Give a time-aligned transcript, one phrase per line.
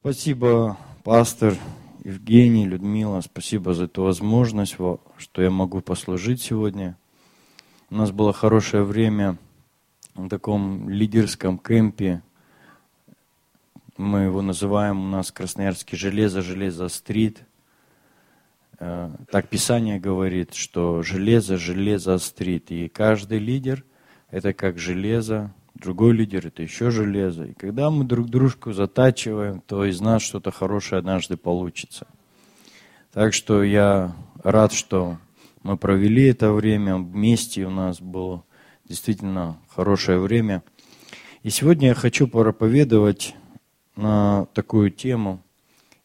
[0.00, 1.56] Спасибо, пастор
[2.04, 4.76] Евгений, Людмила, спасибо за эту возможность,
[5.16, 6.96] что я могу послужить сегодня.
[7.90, 9.38] У нас было хорошее время
[10.14, 12.22] в таком лидерском кемпе.
[13.96, 17.42] Мы его называем у нас Красноярский железо, железо стрит.
[18.78, 22.70] Э, так Писание говорит, что железо, железо стрит.
[22.70, 23.84] И каждый лидер–
[24.30, 27.44] это как железо, другой лидер– это еще железо.
[27.44, 32.06] И когда мы друг дружку затачиваем, то из нас что-то хорошее однажды получится.
[33.12, 35.18] Так что я рад, что
[35.62, 38.44] мы провели это время вместе, у нас было
[38.84, 40.62] действительно хорошее время.
[41.42, 43.34] И сегодня я хочу проповедовать
[43.96, 45.42] на такую тему.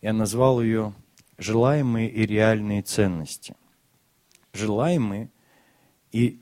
[0.01, 0.93] Я назвал ее
[1.37, 3.55] «Желаемые и реальные ценности».
[4.53, 5.31] Желаемые
[6.11, 6.41] и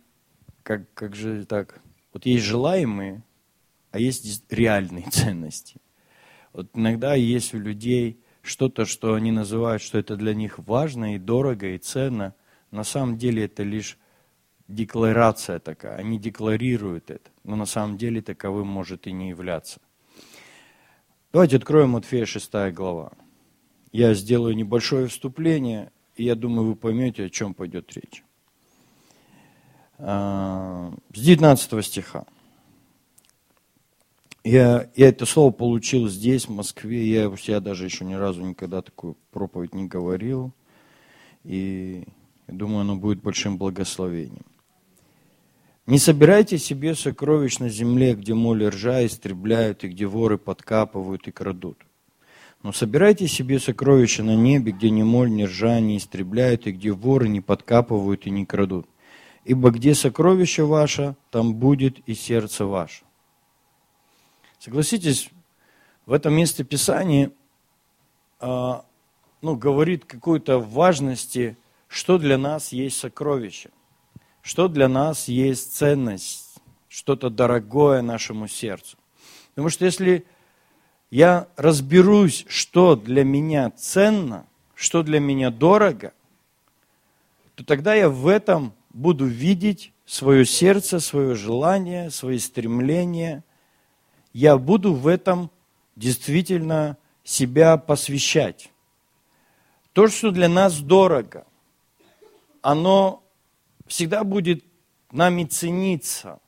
[0.63, 1.81] как, как же так
[2.13, 3.23] вот есть желаемые,
[3.91, 5.81] а есть реальные ценности.
[6.53, 11.19] Вот иногда есть у людей что-то, что они называют, что это для них важно и
[11.19, 12.35] дорого и ценно.
[12.71, 13.97] На самом деле это лишь
[14.67, 15.97] декларация такая.
[15.97, 19.79] Они декларируют это, но на самом деле таковым может и не являться.
[21.31, 23.13] Давайте откроем Матфея 6 глава.
[23.91, 28.23] Я сделаю небольшое вступление, и я думаю, вы поймете, о чем пойдет речь.
[30.03, 32.25] А, с 19 стиха.
[34.43, 37.07] Я, я это слово получил здесь, в Москве.
[37.07, 40.53] Я себя даже еще ни разу никогда такую проповедь не говорил.
[41.43, 42.03] И
[42.47, 44.45] я думаю, оно будет большим благословением.
[45.85, 51.31] Не собирайте себе сокровищ на земле, где моли ржа истребляют, и где воры подкапывают и
[51.31, 51.77] крадут.
[52.63, 56.91] Но собирайте себе сокровища на небе, где ни моль, ни ржа не истребляют, и где
[56.91, 58.87] воры не подкапывают и не крадут
[59.45, 63.03] ибо где сокровище ваше, там будет и сердце ваше.
[64.59, 65.29] Согласитесь,
[66.05, 67.31] в этом месте Писания
[68.39, 68.73] э,
[69.41, 73.71] ну, говорит какой-то важности, что для нас есть сокровище,
[74.41, 76.55] что для нас есть ценность,
[76.87, 78.97] что-то дорогое нашему сердцу.
[79.49, 80.25] Потому что если
[81.09, 84.45] я разберусь, что для меня ценно,
[84.75, 86.13] что для меня дорого,
[87.55, 93.43] то тогда я в этом буду видеть свое сердце, свое желание, свои стремления.
[94.33, 95.49] Я буду в этом
[95.95, 98.71] действительно себя посвящать.
[99.93, 101.45] То, что для нас дорого,
[102.61, 103.23] оно
[103.87, 104.63] всегда будет
[105.11, 106.39] нами цениться.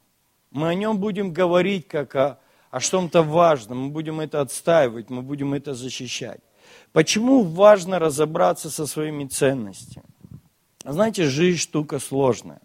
[0.51, 2.39] Мы о нем будем говорить как о,
[2.71, 6.39] о чем-то важном, мы будем это отстаивать, мы будем это защищать.
[6.93, 10.05] Почему важно разобраться со своими ценностями?
[10.83, 12.61] Знаете, жизнь штука сложная.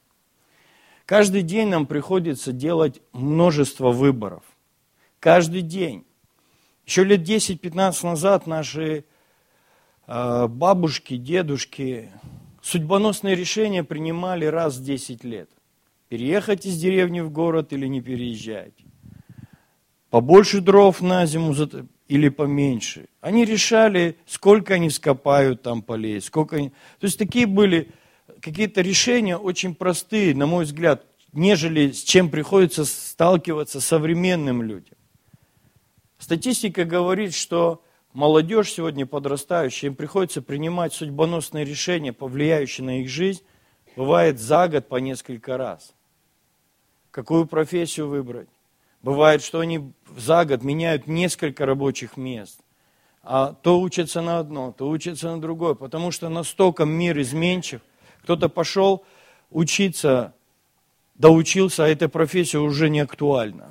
[1.07, 4.43] Каждый день нам приходится делать множество выборов.
[5.21, 6.05] Каждый день.
[6.85, 9.05] Еще лет 10-15 назад наши
[10.07, 12.11] э, бабушки, дедушки
[12.63, 15.49] судьбоносные решения принимали раз в 10 лет.
[16.09, 18.75] Переехать из деревни в город или не переезжать.
[20.11, 21.55] Побольше дров на зиму
[22.09, 23.09] или поменьше.
[23.21, 26.71] Они решали, сколько они скопают там полей, сколько они...
[26.99, 27.91] То есть такие были
[28.41, 34.97] какие-то решения очень простые, на мой взгляд, нежели с чем приходится сталкиваться современным людям.
[36.19, 43.43] Статистика говорит, что молодежь сегодня подрастающая, им приходится принимать судьбоносные решения, повлияющие на их жизнь,
[43.97, 45.95] бывает за год по несколько раз.
[47.11, 48.49] Какую профессию выбрать?
[49.03, 52.61] Бывает, что они за год меняют несколько рабочих мест.
[53.23, 57.81] А то учатся на одно, то учатся на другое, потому что настолько мир изменчив–
[58.23, 59.05] кто-то пошел
[59.51, 60.35] учиться,
[61.15, 63.71] доучился, а эта профессия уже не актуальна.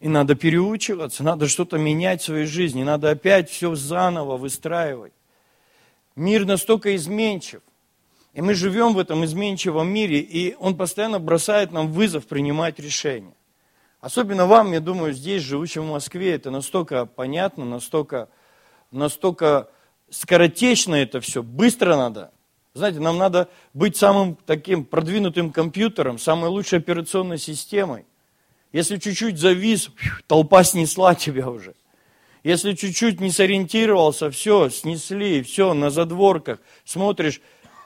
[0.00, 5.12] И надо переучиваться, надо что-то менять в своей жизни, надо опять все заново выстраивать.
[6.16, 7.60] Мир настолько изменчив.
[8.32, 13.34] И мы живем в этом изменчивом мире, и он постоянно бросает нам вызов принимать решения.
[14.00, 18.28] Особенно вам, я думаю, здесь, живущим в Москве, это настолько понятно, настолько,
[18.90, 19.68] настолько
[20.08, 22.32] скоротечно это все, быстро надо.
[22.72, 28.04] Знаете, нам надо быть самым таким продвинутым компьютером, самой лучшей операционной системой.
[28.72, 29.90] Если чуть-чуть завис,
[30.28, 31.74] толпа снесла тебя уже.
[32.44, 36.60] Если чуть-чуть не сориентировался, все, снесли, все, на задворках.
[36.84, 37.40] Смотришь,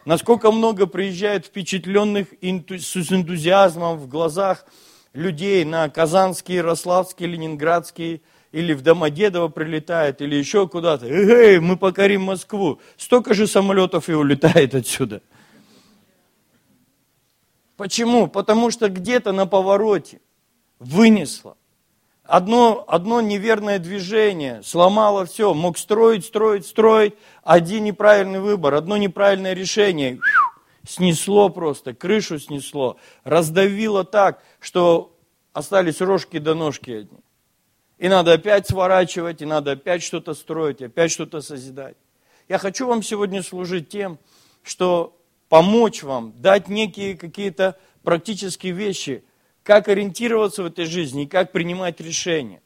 [0.05, 4.67] насколько много приезжает впечатленных с энтузиазмом в глазах
[5.15, 8.23] людей на Казанский, Ярославский, Ленинградский
[8.55, 11.07] или в Домодедово прилетает, или еще куда-то.
[11.07, 12.81] Эй, мы покорим Москву.
[12.97, 15.23] Столько же самолетов и улетает отсюда.
[17.77, 18.29] Почему?
[18.29, 20.21] Потому что где-то на повороте
[20.79, 21.57] вынесло,
[22.23, 25.53] Одно, одно неверное движение сломало все.
[25.53, 27.15] Мог строить, строить, строить.
[27.43, 30.21] Один неправильный выбор, одно неправильное решение.
[30.87, 32.97] Снесло просто, крышу снесло.
[33.25, 35.15] Раздавило так, что
[35.53, 37.24] остались рожки до ножки одни.
[38.05, 41.97] И надо опять сворачивать, и надо опять что-то строить, опять что-то созидать.
[42.51, 44.19] Я хочу вам сегодня служить тем,
[44.63, 45.17] что
[45.49, 49.25] помочь вам, дать некие какие-то практические вещи–
[49.63, 52.61] как ориентироваться в этой жизни и как принимать решения.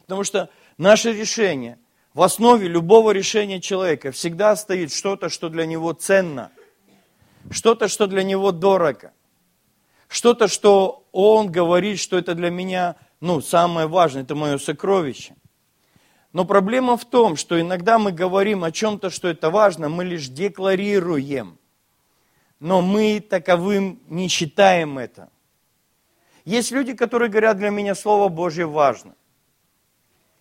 [0.00, 1.78] Потому что наше решение,
[2.12, 6.52] в основе любого решения человека всегда стоит что-то, что для него ценно,
[7.50, 9.12] что-то, что для него дорого,
[10.08, 15.34] что-то, что он говорит, что это для меня ну, самое важное, это мое сокровище.
[16.32, 20.28] Но проблема в том, что иногда мы говорим о чем-то, что это важно, мы лишь
[20.28, 21.58] декларируем,
[22.60, 25.30] но мы таковым не считаем это–
[26.48, 29.14] есть люди, которые говорят, для меня Слово Божье важно.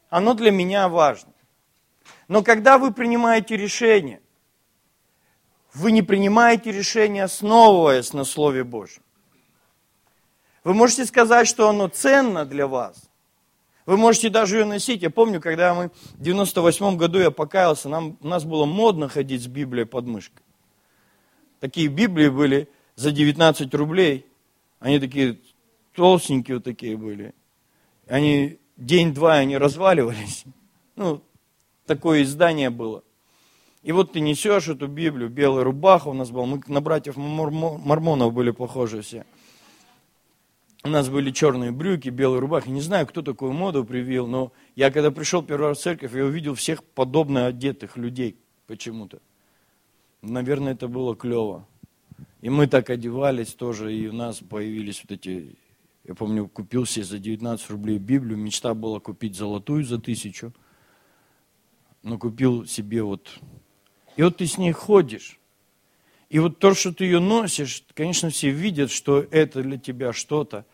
[0.10, 1.34] Оно для меня важно.
[2.30, 4.22] Но когда вы принимаете решение,
[5.74, 9.04] вы не принимаете решение, основываясь на Слове Божьем.
[10.68, 13.10] Вы можете сказать, что оно ценно для вас.
[13.86, 15.02] Вы можете даже ее носить.
[15.02, 19.42] Я помню, когда мы в 98 году я покаялся, нам, у нас было модно ходить
[19.42, 20.44] с Библией под мышкой.
[21.62, 24.26] Такие Библии были за 19 рублей.
[24.82, 25.40] Они такие
[25.96, 27.34] толстенькие вот такие были.
[28.06, 30.44] Они день-два, они разваливались.
[30.98, 31.22] Ну,
[31.86, 33.04] такое издание было.
[33.84, 38.34] И вот ты несешь эту Библию, белая рубаха у нас была, мы на братьев мормонов
[38.34, 39.26] были похожи все.
[40.84, 42.70] У нас были черные брюки, белые рубахи.
[42.70, 46.26] Не знаю, кто такую моду привил, но я когда пришел первый раз в церковь, я
[46.26, 48.38] увидел всех подобно одетых людей
[48.68, 49.20] почему-то.
[50.22, 51.68] Наверное, это было клево.
[52.42, 55.56] И мы так одевались тоже, и у нас появились вот эти
[56.08, 58.38] я помню, купил себе за 19 рублей Библию.
[58.38, 60.54] Мечта была купить золотую за тысячу.
[62.02, 63.40] Но купил себе вот...
[64.16, 65.38] И вот ты с ней ходишь.
[66.30, 70.66] И вот то, что ты ее носишь, конечно, все видят, что это для тебя что-то.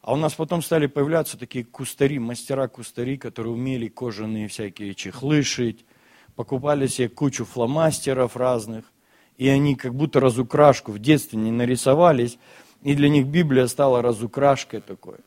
[0.00, 5.84] А у нас потом стали появляться такие кустари, мастера-кустари, которые умели кожаные всякие чехлы шить,
[6.36, 8.84] покупали себе кучу фломастеров разных,
[9.36, 12.38] и они как будто разукрашку в детстве не нарисовались,
[12.82, 15.18] и для них Библия стала разукрашкой такой.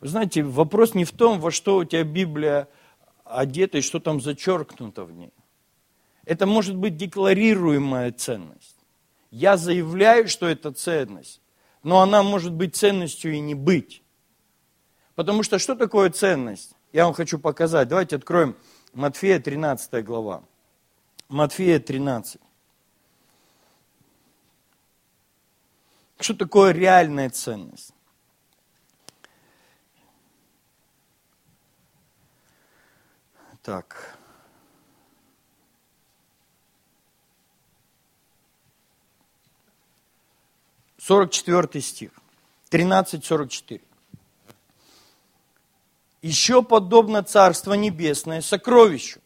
[0.00, 2.68] Вы знаете, вопрос не в том, во что у тебя Библия
[3.24, 5.32] одета и что там зачеркнуто в ней.
[6.24, 8.79] Это может быть декларируемая ценность.
[9.30, 11.40] Я заявляю, что это ценность,
[11.82, 14.02] но она может быть ценностью и не быть.
[15.14, 16.74] Потому что что такое ценность?
[16.92, 17.88] Я вам хочу показать.
[17.88, 18.56] Давайте откроем
[18.92, 20.42] Матфея 13 глава.
[21.28, 22.40] Матфея 13.
[26.18, 27.94] Что такое реальная ценность?
[33.62, 34.19] Так.
[41.10, 42.12] Сорок четвертый стих.
[42.68, 43.82] Тринадцать сорок четыре.
[46.22, 49.18] Еще подобно Царство Небесное сокровищу,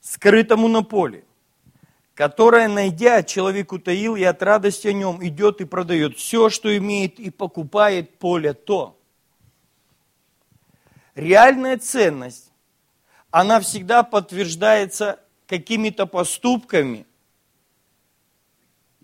[0.00, 1.24] скрытому на поле,
[2.14, 7.20] которое, найдя, человек утаил и от радости о нем идет и продает все, что имеет,
[7.20, 8.98] и покупает поле то.
[11.14, 12.50] Реальная ценность,
[13.30, 17.06] она всегда подтверждается какими-то поступками.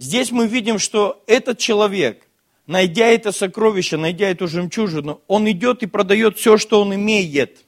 [0.03, 2.27] Здесь мы видим, что этот человек,
[2.67, 7.65] найдя это сокровище, найдя эту жемчужину, он идет и продает все, что он имеет.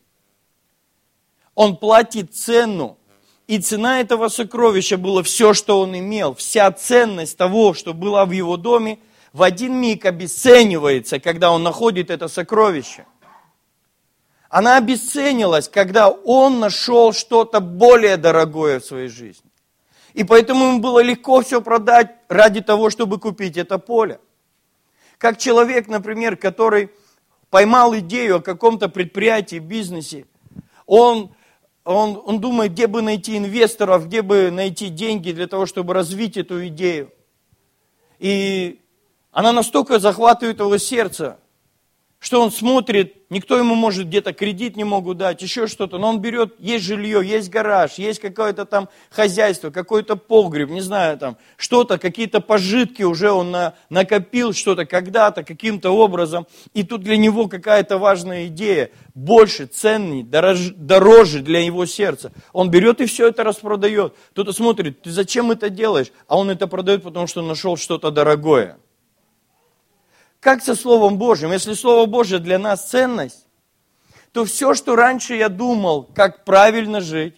[1.55, 2.99] Он платит цену
[3.47, 8.33] и цена этого сокровища была все, что он имел, вся ценность того, что было в
[8.33, 8.99] его доме,
[9.33, 13.07] в один миг обесценивается, когда он находит это сокровище.
[14.49, 19.54] Она обесценилась, когда он нашел что-то более дорогое в своей жизни.
[20.15, 24.21] И поэтому ему было легко все продать ради того, чтобы купить это поле.
[25.19, 26.91] Как человек, например, который
[27.51, 30.27] поймал идею о каком-то предприятии, бизнесе,
[30.87, 31.35] он
[31.85, 36.37] он, он думает, где бы найти инвесторов, где бы найти деньги для того, чтобы развить
[36.39, 37.13] эту идею.
[38.19, 38.81] И
[39.33, 41.39] она настолько захватывает его сердце,
[42.25, 46.21] что он смотрит, никто ему может где-то кредит не могут дать, еще что-то, но он
[46.21, 51.99] берет, есть жилье, есть гараж, есть какое-то там хозяйство, какой-то погреб, не знаю, там что-то,
[51.99, 57.99] какие-то пожитки уже он на, накопил что-то когда-то, каким-то образом, и тут для него какая-то
[57.99, 62.33] важная идея, больше, ценней, дороже, дороже для его сердца.
[62.55, 64.15] Он берет и все это распродает.
[64.31, 66.11] Кто-то смотрит, ты зачем это делаешь?
[66.27, 68.79] А он это продает, потому что нашел что-то дорогое.
[70.45, 71.53] Как со Словом Божьим?
[71.53, 73.47] Если Слово Божье для нас ценность,
[74.31, 77.37] то все, что раньше я думал, как правильно жить,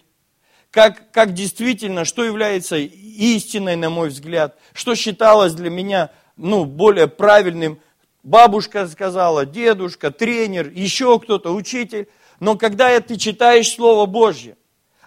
[0.71, 7.07] как, как действительно, что является истиной, на мой взгляд, что считалось для меня ну, более
[7.07, 7.79] правильным,
[8.23, 12.09] бабушка сказала, дедушка, тренер, еще кто-то, учитель.
[12.41, 14.56] Но когда ты читаешь Слово Божье,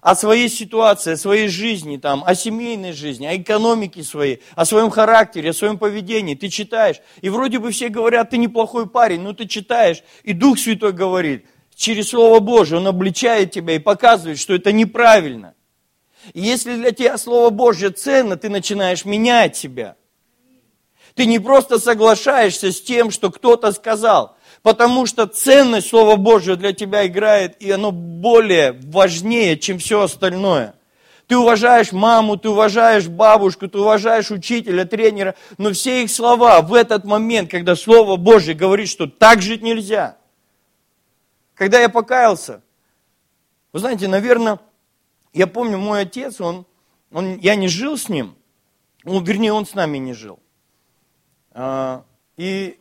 [0.00, 4.90] о своей ситуации, о своей жизни, там, о семейной жизни, о экономике своей, о своем
[4.90, 6.34] характере, о своем поведении.
[6.34, 10.58] Ты читаешь, и вроде бы все говорят, ты неплохой парень, но ты читаешь, и Дух
[10.58, 15.54] Святой говорит, через Слово Божье, Он обличает тебя и показывает, что это неправильно.
[16.34, 19.96] И если для тебя Слово Божье ценно, ты начинаешь менять себя.
[21.14, 26.72] Ты не просто соглашаешься с тем, что кто-то сказал, потому что ценность Слова Божьего для
[26.72, 30.74] тебя играет, и оно более важнее, чем все остальное.
[31.26, 36.74] Ты уважаешь маму, ты уважаешь бабушку, ты уважаешь учителя, тренера, но все их слова в
[36.74, 40.16] этот момент, когда Слово Божье говорит, что так жить нельзя.
[41.54, 42.62] Когда я покаялся,
[43.72, 44.58] вы знаете, наверное,
[45.32, 46.66] я помню, мой отец, он,
[47.12, 48.34] он, я не жил с ним,
[49.04, 50.40] ну, вернее, он с нами не жил.
[51.52, 52.04] А,
[52.36, 52.80] и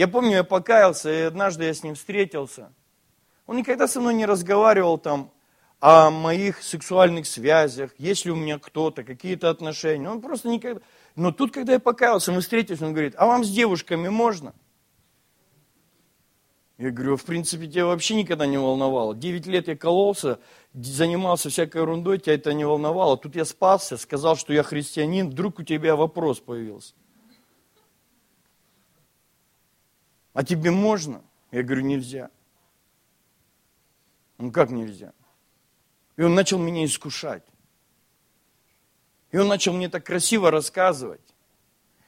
[0.00, 2.72] я помню, я покаялся, и однажды я с ним встретился.
[3.46, 5.30] Он никогда со мной не разговаривал там
[5.78, 10.08] о моих сексуальных связях, есть ли у меня кто-то, какие-то отношения.
[10.08, 10.80] Он просто никогда...
[11.16, 14.54] Но тут, когда я покаялся, мы встретились, он говорит, а вам с девушками можно?
[16.78, 19.14] Я говорю, в принципе, тебя вообще никогда не волновало.
[19.14, 20.38] Девять лет я кололся,
[20.72, 23.18] занимался всякой ерундой, тебя это не волновало.
[23.18, 26.94] Тут я спасся, сказал, что я христианин, вдруг у тебя вопрос появился.
[30.32, 31.22] А тебе можно?
[31.50, 32.30] Я говорю, нельзя.
[34.38, 35.12] Ну как нельзя?
[36.16, 37.44] И он начал меня искушать.
[39.32, 41.20] И он начал мне так красиво рассказывать.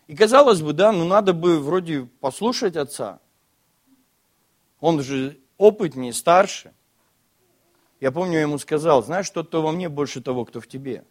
[0.07, 3.21] И казалось бы, да, ну надо бы вроде послушать отца.
[4.81, 6.75] Он же опытнее, старше.
[8.01, 11.05] Я помню, я ему сказал, знаешь, что-то во мне больше того, кто в тебе.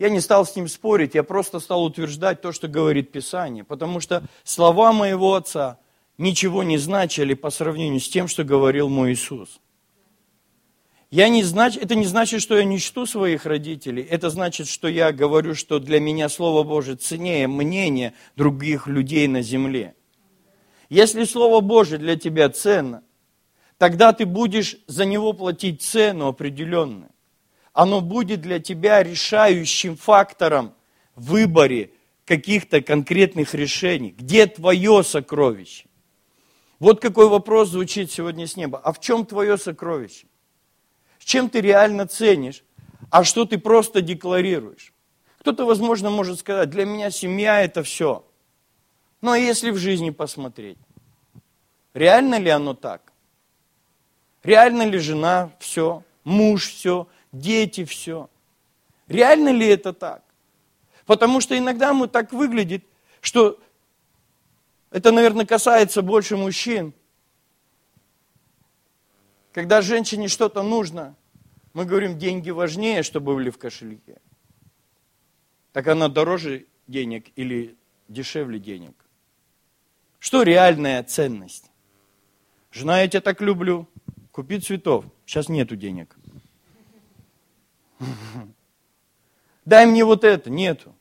[0.00, 4.00] Я не стал с ним спорить, я просто стал утверждать то, что говорит Писание, потому
[4.00, 5.78] что слова моего отца
[6.16, 9.60] ничего не значили по сравнению с тем, что говорил мой Иисус.
[11.10, 11.76] Я не знач...
[11.76, 14.02] Это не значит, что я не чту своих родителей.
[14.02, 19.42] Это значит, что я говорю, что для меня Слово Божие ценнее мнения других людей на
[19.42, 19.94] земле.
[20.88, 23.02] Если Слово Божие для тебя ценно,
[23.76, 27.09] тогда ты будешь за него платить цену определенную
[27.80, 30.74] оно будет для тебя решающим фактором
[31.16, 31.92] в выборе
[32.26, 34.14] каких-то конкретных решений.
[34.18, 35.86] Где твое сокровище?
[36.78, 38.78] Вот какой вопрос звучит сегодня с неба.
[38.84, 40.26] А в чем твое сокровище?
[41.18, 42.64] С чем ты реально ценишь,
[43.08, 44.92] а что ты просто декларируешь?
[45.38, 48.26] Кто-то, возможно, может сказать, для меня семья это все.
[49.22, 50.76] Но если в жизни посмотреть,
[51.94, 53.10] реально ли оно так?
[54.42, 58.28] Реально ли жена все, муж все, дети, все.
[59.08, 60.22] Реально ли это так?
[61.06, 62.84] Потому что иногда мы так выглядит,
[63.20, 63.60] что
[64.90, 66.92] это, наверное, касается больше мужчин.
[69.52, 71.16] Когда женщине что-то нужно,
[71.72, 74.20] мы говорим, деньги важнее, чтобы были в кошельке.
[75.72, 77.76] Так она дороже денег или
[78.08, 78.94] дешевле денег?
[80.18, 81.70] Что реальная ценность?
[82.72, 83.88] Жена, я тебя так люблю.
[84.32, 85.04] Купи цветов.
[85.26, 86.16] Сейчас нету денег.
[89.64, 90.94] Дай мне вот это, нету.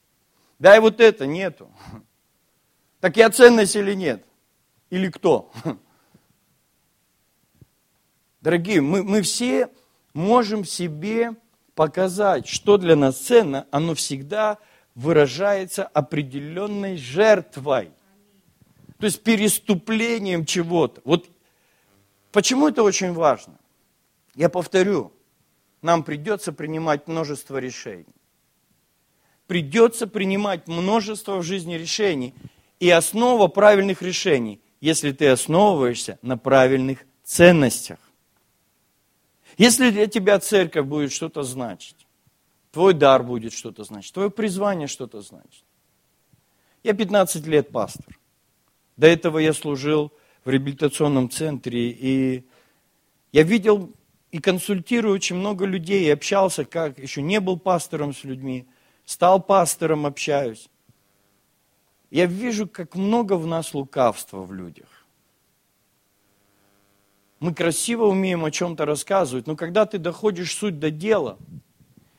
[0.59, 1.71] Дай вот это, нету.
[2.99, 4.25] Так я ценность или нет?
[4.89, 5.53] Или кто?
[8.41, 9.69] Дорогие, мы, мы все
[10.13, 11.35] можем себе
[11.75, 14.57] показать, что для нас ценно, оно всегда
[14.95, 17.93] выражается определенной жертвой.
[18.97, 21.01] То есть переступлением чего-то.
[21.05, 21.29] Вот
[22.33, 23.57] почему это очень важно?
[24.35, 25.13] Я повторю,
[25.81, 28.15] нам придется принимать множество решений.
[29.47, 32.33] Придется принимать множество в жизни решений.
[32.79, 37.99] И основа правильных решений, если ты основываешься на правильных ценностях.
[39.57, 42.07] Если для тебя церковь будет что-то значить,
[42.71, 45.65] твой дар будет что-то значить, твое призвание что-то значит.
[46.83, 48.17] Я 15 лет пастор.
[48.95, 50.13] До этого я служил
[50.45, 52.45] в реабилитационном центре, и
[53.31, 53.91] я видел
[54.31, 58.67] и консультирую очень много людей, и общался, как еще не был пастором с людьми,
[59.05, 60.69] стал пастором, общаюсь.
[62.11, 64.87] Я вижу, как много в нас лукавства в людях.
[67.39, 71.37] Мы красиво умеем о чем-то рассказывать, но когда ты доходишь суть до дела,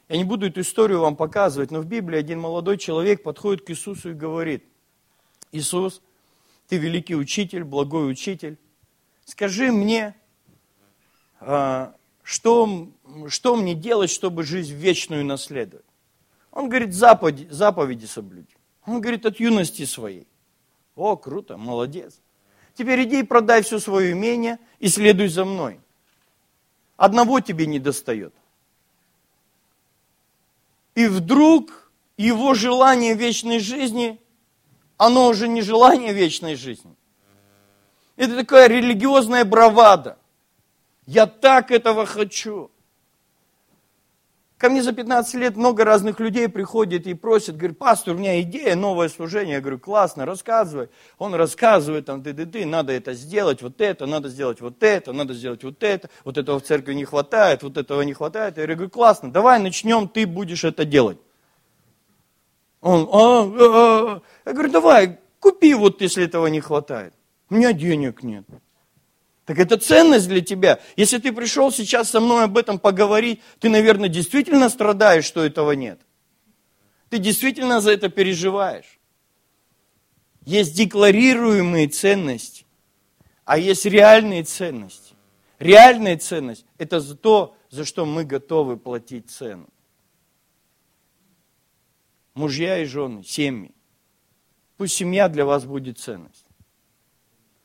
[0.08, 3.70] я не буду эту историю вам показывать, но в Библии один молодой человек подходит к
[3.70, 4.64] Иисусу и говорит,
[5.52, 6.02] Иисус,
[6.68, 8.58] ты великий учитель, благой учитель,
[9.24, 10.16] скажи мне,
[11.38, 11.94] а,
[12.30, 12.88] что,
[13.26, 15.84] что мне делать, чтобы жизнь вечную наследовать?
[16.52, 18.54] Он говорит, заповеди, заповеди соблюди.
[18.86, 20.28] Он говорит, от юности своей.
[20.94, 22.20] О, круто, молодец.
[22.76, 25.80] Теперь иди и продай все свое имение и следуй за мной.
[26.96, 28.32] Одного тебе не достает.
[30.94, 34.20] И вдруг его желание вечной жизни,
[34.98, 36.94] оно уже не желание вечной жизни.
[38.14, 40.19] Это такая религиозная бравада.
[41.10, 42.70] Я так этого хочу.
[44.58, 48.40] Ко мне за 15 лет много разных людей приходит и просит, говорит, пастор, у меня
[48.42, 49.54] идея, новое служение.
[49.54, 50.88] Я говорю, классно, рассказывай.
[51.18, 55.12] Он рассказывает, там, ты, ты, ты, надо это сделать, вот это, надо сделать вот это,
[55.12, 58.56] надо сделать вот это, вот этого в церкви не хватает, вот этого не хватает.
[58.58, 61.18] Я говорю, классно, давай начнем, ты будешь это делать.
[62.82, 64.22] Он, а, а, а.
[64.46, 67.14] Я говорю, давай, купи вот, если этого не хватает.
[67.48, 68.44] У меня денег нет.
[69.50, 70.78] Так это ценность для тебя.
[70.94, 75.72] Если ты пришел сейчас со мной об этом поговорить, ты, наверное, действительно страдаешь, что этого
[75.72, 76.00] нет.
[77.08, 79.00] Ты действительно за это переживаешь.
[80.46, 82.64] Есть декларируемые ценности,
[83.44, 85.16] а есть реальные ценности.
[85.58, 89.68] Реальная ценность– это за то, за что мы готовы платить цену.
[92.34, 93.74] Мужья и жены, семьи.
[94.76, 96.46] Пусть семья для вас будет ценность.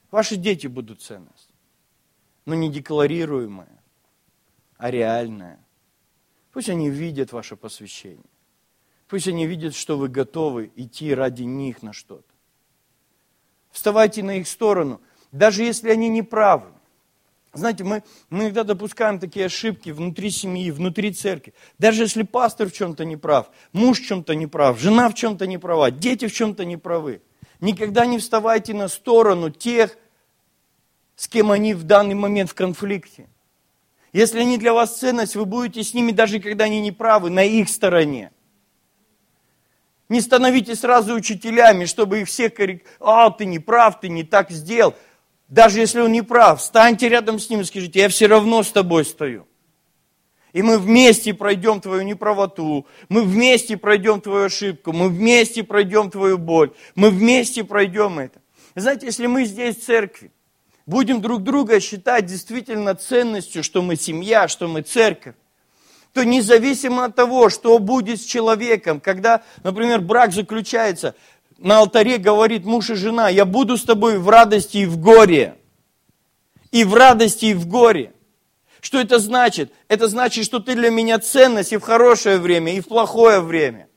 [0.10, 1.35] Ваши дети будут ценность
[2.46, 3.82] но не декларируемое,
[4.78, 5.60] а реальное.
[6.52, 8.24] Пусть они видят ваше посвящение.
[9.08, 12.24] Пусть они видят, что вы готовы идти ради них на что-то.
[13.72, 16.72] Вставайте на их сторону, даже если они не правы.
[17.54, 21.54] Знаете, мы, мы иногда допускаем такие ошибки внутри семьи, внутри церкви.
[21.78, 25.48] Даже если пастор в чем-то не прав, муж в чем-то не прав, жена в чем-то
[25.48, 27.22] не права, дети в чем-то не правы.
[27.62, 29.98] Никогда не вставайте на сторону тех,
[31.16, 33.28] с кем они в данный момент в конфликте.
[34.14, 37.44] Если они для вас ценность, вы будете с ними, даже когда они не правы, на
[37.44, 38.32] их стороне.
[40.08, 42.98] Не становитесь сразу учителями, чтобы их всех корректировать.
[43.00, 44.94] А, ты не прав, ты не так сделал.
[45.48, 48.72] Даже если он не прав, встаньте рядом с ним и скажите, я все равно с
[48.72, 49.48] тобой стою.
[50.54, 56.38] И мы вместе пройдем твою неправоту, мы вместе пройдем твою ошибку, мы вместе пройдем твою
[56.38, 58.42] боль, мы вместе пройдем это.
[58.74, 60.32] Знаете, если мы здесь в церкви,
[60.86, 65.36] будем друг друга считать действительно ценностью, что мы семья, что мы церковь,
[66.14, 71.16] то независимо от того, что будет с человеком, когда, например, брак заключается,
[71.58, 75.56] на алтаре говорит муж и жена, я буду с тобой в радости и в горе.
[76.72, 78.14] И в радости, и в горе.
[78.82, 79.72] Что это значит?
[79.88, 83.88] Это значит, что ты для меня ценность и в хорошее время, и в плохое время.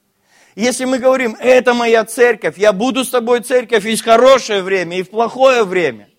[0.55, 4.99] Если мы говорим, это моя церковь, я буду с тобой церковь и в хорошее время,
[4.99, 6.09] и в плохое время–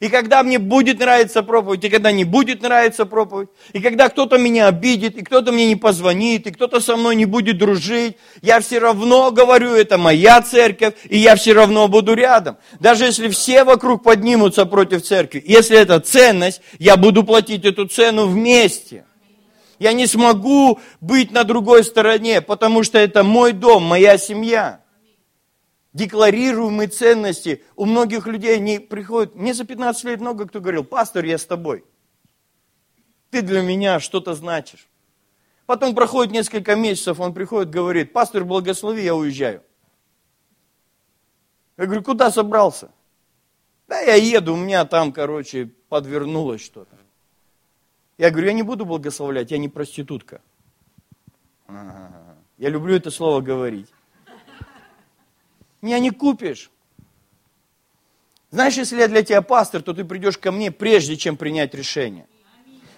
[0.00, 4.38] и когда мне будет нравиться проповедь, и когда не будет нравиться проповедь, и когда кто-то
[4.38, 8.60] меня обидит, и кто-то мне не позвонит, и кто-то со мной не будет дружить, я
[8.60, 12.56] все равно говорю, это моя церковь, и я все равно буду рядом.
[12.80, 18.26] Даже если все вокруг поднимутся против церкви, если это ценность, я буду платить эту цену
[18.26, 19.04] вместе.
[19.78, 24.83] Я не смогу быть на другой стороне, потому что это мой дом, моя семья
[25.94, 27.64] декларируемые ценности.
[27.76, 31.46] У многих людей они приходят, мне за 15 лет много кто говорил, пастор, я с
[31.46, 31.84] тобой.
[33.30, 34.88] Ты для меня что-то значишь.
[35.66, 39.62] Потом проходит несколько месяцев, он приходит, говорит, пастор, благослови, я уезжаю.
[41.78, 42.90] Я говорю, куда собрался?
[43.88, 46.96] Да я еду, у меня там, короче, подвернулось что-то.
[48.18, 50.40] Я говорю, я не буду благословлять, я не проститутка.
[51.68, 53.93] Я люблю это слово говорить
[55.84, 56.70] меня не купишь.
[58.50, 62.26] Знаешь, если я для тебя пастор, то ты придешь ко мне, прежде чем принять решение.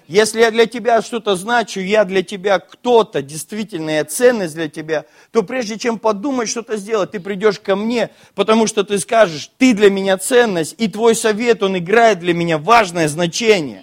[0.06, 5.42] Если я для тебя что-то значу, я для тебя кто-то, действительная ценность для тебя, то
[5.42, 9.90] прежде чем подумать что-то сделать, ты придешь ко мне, потому что ты скажешь, ты для
[9.90, 13.82] меня ценность, и твой совет, он играет для меня важное значение.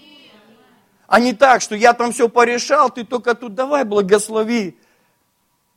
[1.07, 4.77] А не так, что я там все порешал, ты только тут давай благослови.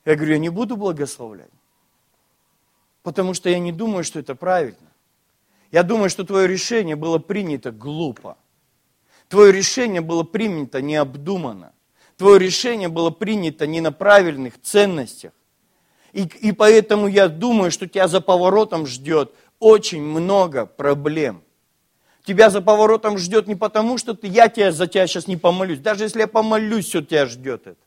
[0.05, 1.49] Я говорю, я не буду благословлять.
[3.07, 4.91] Потому что я не думаю, что это правильно.
[5.71, 8.35] Я думаю, что твое решение было принято глупо.
[9.29, 11.71] Твое решение было принято необдуманно.
[12.17, 15.31] Твое решение было принято не на правильных ценностях.
[16.11, 21.43] И, и поэтому я думаю, что тебя за поворотом ждет очень много проблем.
[22.25, 25.79] Тебя за поворотом ждет не потому, что ты, я тебя, за тебя сейчас не помолюсь.
[25.79, 27.79] Даже если я помолюсь, все тебя ждет это.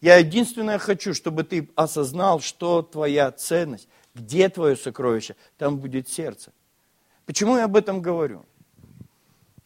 [0.00, 3.86] Я единственное хочу, чтобы ты осознал, что твоя ценность.
[4.14, 5.36] Где твое сокровище?
[5.56, 6.52] Там будет сердце.
[7.26, 8.44] Почему я об этом говорю?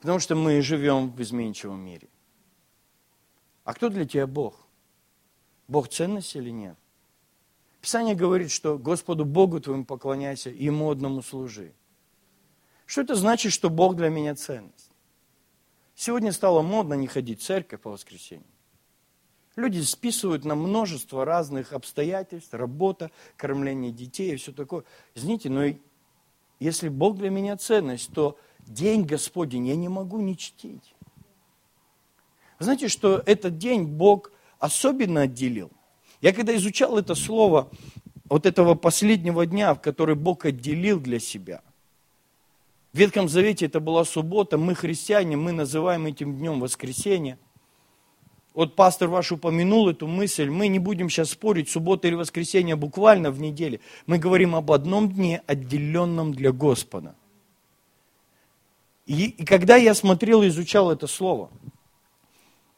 [0.00, 2.08] Потому что мы живем в изменчивом мире.
[3.64, 4.54] А кто для тебя Бог?
[5.66, 6.76] Бог ценность или нет?
[7.80, 11.72] Писание говорит, что Господу Богу твоему поклоняйся и Ему одному служи.
[12.86, 14.90] Что это значит, что Бог для меня ценность?
[15.94, 18.53] Сегодня стало модно не ходить в церковь по воскресеньям.
[19.56, 24.84] Люди списывают на множество разных обстоятельств, работа, кормление детей и все такое.
[25.14, 25.74] Извините, но
[26.58, 28.36] если Бог для меня ценность, то
[28.66, 30.94] день Господень я не могу не чтить.
[32.58, 35.70] знаете, что этот день Бог особенно отделил?
[36.20, 37.70] Я когда изучал это слово,
[38.28, 41.62] вот этого последнего дня, в который Бог отделил для себя,
[42.92, 47.38] в Ветхом Завете это была суббота, мы христиане, мы называем этим днем воскресенье.
[48.54, 53.32] Вот пастор ваш упомянул эту мысль, мы не будем сейчас спорить, суббота или воскресенье буквально
[53.32, 53.80] в неделе.
[54.06, 57.16] Мы говорим об одном дне, отделенном для Господа.
[59.06, 61.50] И, и когда я смотрел и изучал это слово,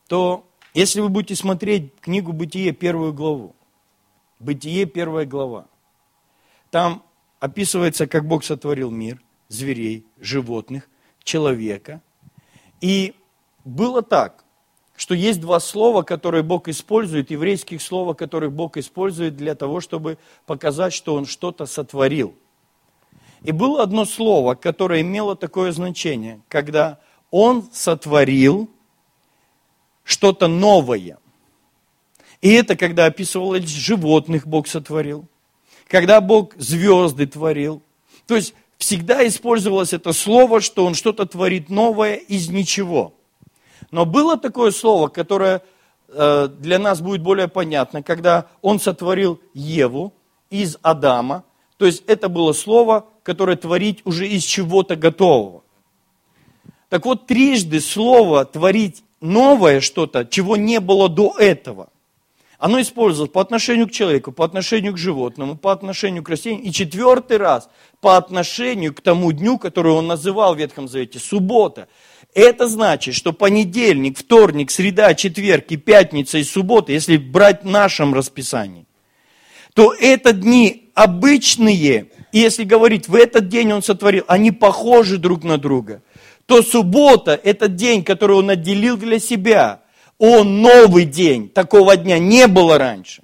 [0.08, 3.54] то если вы будете смотреть книгу «Бытие», первую главу,
[4.38, 5.66] «Бытие», первая глава,
[6.70, 7.02] там
[7.38, 10.88] описывается, как Бог сотворил мир, зверей, животных,
[11.22, 12.00] человека.
[12.80, 13.14] И
[13.64, 14.45] было так,
[14.96, 20.18] что есть два слова, которые Бог использует, еврейских слова, которые Бог использует для того, чтобы
[20.46, 22.34] показать, что Он что-то сотворил.
[23.42, 26.98] И было одно слово, которое имело такое значение, когда
[27.30, 28.70] Он сотворил
[30.02, 31.18] что-то новое.
[32.40, 35.26] И это когда описывалось животных Бог сотворил,
[35.88, 37.82] когда Бог звезды творил.
[38.26, 43.12] То есть всегда использовалось это слово, что Он что-то творит новое из ничего–
[43.96, 45.62] но было такое слово, которое
[46.08, 50.12] э, для нас будет более понятно, когда он сотворил Еву
[50.50, 51.44] из Адама.
[51.78, 55.62] То есть это было слово, которое творить уже из чего-то готового.
[56.90, 61.88] Так вот, трижды слово творить новое что-то, чего не было до этого.
[62.58, 66.64] Оно использовалось по отношению к человеку, по отношению к животному, по отношению к растению.
[66.64, 67.70] И четвертый раз
[68.02, 71.88] по отношению к тому дню, который он называл в Ветхом Завете, суббота.
[72.36, 78.12] Это значит, что понедельник, вторник, среда, четверг и пятница и суббота, если брать в нашем
[78.12, 78.84] расписании,
[79.72, 85.44] то это дни обычные, и если говорить, в этот день он сотворил, они похожи друг
[85.44, 86.02] на друга,
[86.44, 89.80] то суббота– это день, который он отделил для себя.
[90.18, 93.22] Он новый день, такого дня не было раньше.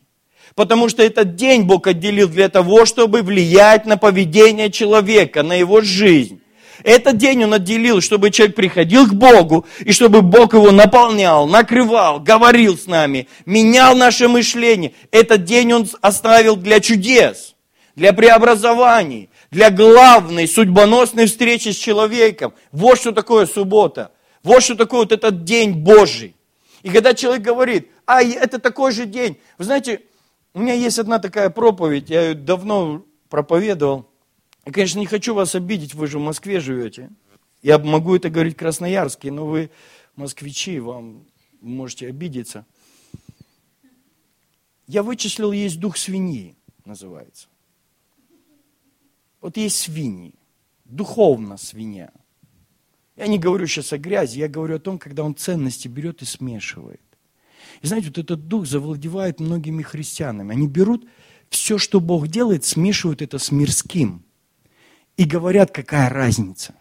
[0.55, 5.83] Потому что этот день Бог отделил для того, чтобы влиять на поведение человека, на его
[5.83, 6.42] жизнь.
[6.85, 12.21] Этот день он отделил, чтобы человек приходил к Богу, и чтобы Бог его наполнял, накрывал,
[12.21, 14.95] говорил с нами, менял наше мышление.
[15.11, 17.55] Этот день он оставил для чудес,
[17.95, 22.55] для преобразований, для главной судьбоносной встречи с человеком.
[22.73, 24.13] Вот что такое суббота.
[24.43, 26.35] Вот что такое вот этот день Божий.
[26.83, 29.39] И когда человек говорит, а это такой же день.
[29.59, 30.01] Вы знаете,
[30.55, 34.09] у меня есть одна такая проповедь, я ее давно проповедовал.
[34.65, 37.11] Я, конечно, не хочу вас обидеть, вы же в Москве живете.
[37.63, 39.71] Я могу это говорить красноярский, но вы
[40.15, 41.27] москвичи, вам
[41.61, 42.65] можете обидеться.
[44.87, 47.49] Я вычислил, есть дух свиньи, называется.
[49.41, 50.35] Вот есть свиньи,
[50.85, 52.13] духовно свинья.
[53.17, 56.25] Я не говорю сейчас о грязи, я говорю о том, когда он ценности берет и
[56.25, 57.01] смешивает.
[57.81, 60.53] И знаете, вот этот дух завладевает многими христианами.
[60.53, 61.07] Они берут
[61.49, 64.25] все, что Бог делает, смешивают это с мирским–
[65.17, 66.75] и говорят, какая разница.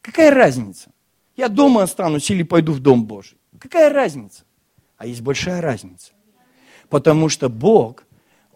[0.00, 0.90] Какая разница?
[1.36, 3.38] Я дома останусь или пойду в Дом Божий.
[3.58, 4.44] Какая разница?
[4.96, 6.12] А есть большая разница.
[6.88, 8.04] Потому что Бог,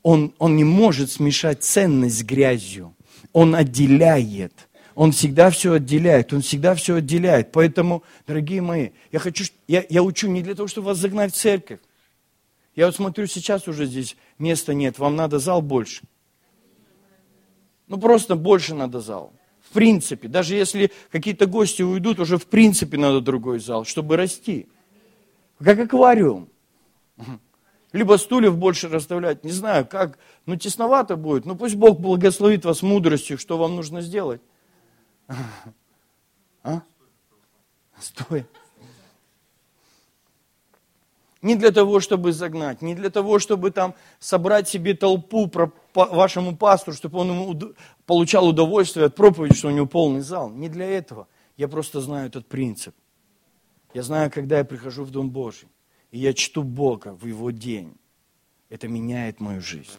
[0.03, 2.95] Он, он не может смешать ценность с грязью.
[3.33, 4.69] Он отделяет.
[4.95, 7.53] Он всегда все отделяет, Он всегда все отделяет.
[7.53, 11.37] Поэтому, дорогие мои, я хочу, я, я учу не для того, чтобы вас загнать в
[11.37, 11.79] церковь.
[12.75, 16.03] Я вот смотрю, сейчас уже здесь места нет, вам надо зал больше.
[17.89, 19.33] Ну, просто больше надо зал.
[19.61, 24.69] В принципе, даже если какие-то гости уйдут, уже в принципе надо другой зал, чтобы расти.
[25.59, 26.49] Как аквариум.
[27.93, 32.83] Либо стульев больше расставлять, не знаю, как, ну тесновато будет, ну пусть Бог благословит вас
[32.83, 34.43] мудростью, что вам нужно сделать.
[36.63, 36.83] А?
[37.99, 38.47] Стой.
[41.41, 45.49] Не для того, чтобы загнать, не для того, чтобы там собрать себе толпу
[46.07, 47.75] вашему пастору, чтобы он ему
[48.07, 50.51] получал удовольствие от проповеди, что у него полный зал.
[50.51, 51.29] Не для этого.
[51.57, 52.95] Я просто знаю этот принцип.
[53.95, 55.69] Я знаю, когда я прихожу в Дом Божий,
[56.11, 57.95] и я чту Бога в Его день,
[58.71, 59.91] это меняет мою жизнь.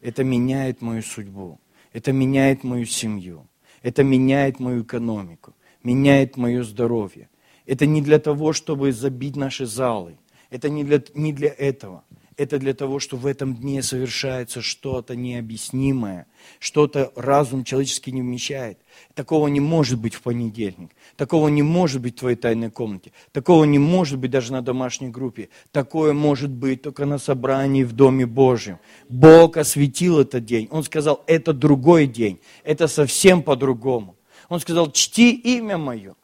[0.00, 1.60] Это меняет мою судьбу.
[1.92, 3.46] Это меняет мою семью.
[3.82, 5.54] Это меняет мою экономику
[5.86, 7.28] меняет мое здоровье.
[7.64, 10.18] Это не для того, чтобы забить наши залы.
[10.50, 12.04] Это не для, не для этого.
[12.36, 16.26] Это для того, что в этом дне совершается что-то необъяснимое,
[16.58, 18.78] что-то разум человеческий не вмещает.
[19.14, 20.90] Такого не может быть в понедельник.
[21.16, 23.12] Такого не может быть в твоей тайной комнате.
[23.32, 25.48] Такого не может быть даже на домашней группе.
[25.72, 28.80] Такое может быть только на собрании в Доме Божьем.
[29.08, 30.68] Бог осветил этот день.
[30.70, 32.38] Он сказал, это другой день.
[32.64, 34.14] Это совсем по-другому.
[34.50, 36.14] Он сказал, чти имя мое.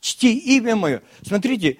[0.00, 1.02] Чти имя мое.
[1.20, 1.76] Смотрите,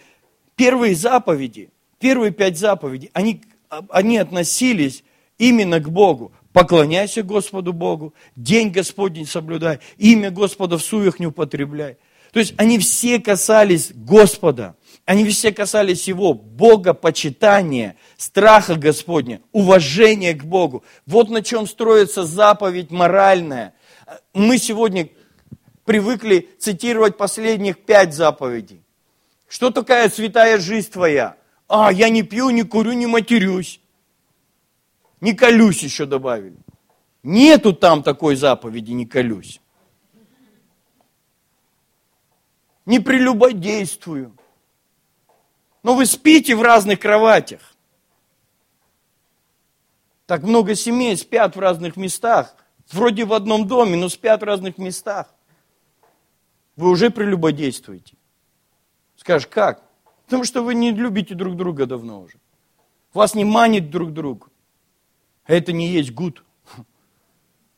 [0.55, 3.43] первые заповеди, первые пять заповедей, они
[3.89, 5.05] они относились
[5.39, 6.33] именно к Богу.
[6.53, 11.97] Поклоняйся Господу Богу, день Господень соблюдай, имя Господа в суях не употребляй.
[12.33, 20.33] То есть они все касались Господа, они все касались Его, Бога, почитания, страха Господня, уважения
[20.35, 20.85] к Богу.
[21.07, 23.75] Вот на чем строится заповедь моральная.
[24.33, 25.09] Мы сегодня
[25.85, 28.83] привыкли цитировать последних пять заповедей.
[29.49, 31.37] Что такая святая жизнь твоя?
[31.69, 33.81] А, я не пью, не курю, не матерюсь.
[35.21, 36.57] Не колюсь еще добавили.
[37.23, 39.61] Нету там такой заповеди, не колюсь.
[42.85, 44.37] Не прелюбодействую.
[45.83, 47.75] Но вы спите в разных кроватях.
[50.27, 52.55] Так много семей спят в разных местах.
[52.93, 55.35] Вроде в одном доме, но спят в разных местах.
[56.77, 58.17] Вы уже прелюбодействуете.
[59.17, 59.83] Скажешь, как?
[60.25, 62.39] Потому что вы не любите друг друга давно уже.
[63.13, 64.51] Вас не манит друг друг.
[65.47, 66.45] Это не есть гуд.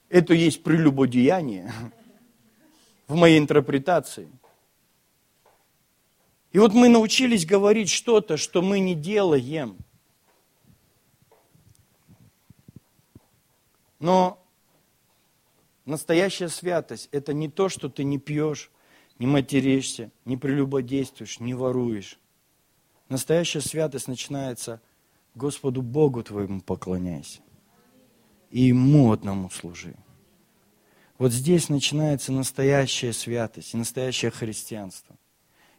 [0.08, 1.72] Это есть прелюбодеяние
[3.08, 4.28] в моей интерпретации.
[6.52, 9.76] И вот мы научились говорить что-то, что мы не делаем.
[13.98, 14.42] Но
[15.84, 18.70] настоящая святость– это не то, что ты не пьешь,
[19.18, 22.18] не материшься, не прелюбодействуешь, не воруешь.
[23.08, 24.80] Настоящая святость начинается
[25.34, 27.40] Господу Богу твоему поклоняйся.
[28.50, 29.94] И Ему одному служи.
[31.18, 35.16] Вот здесь начинается настоящая святость и настоящее христианство.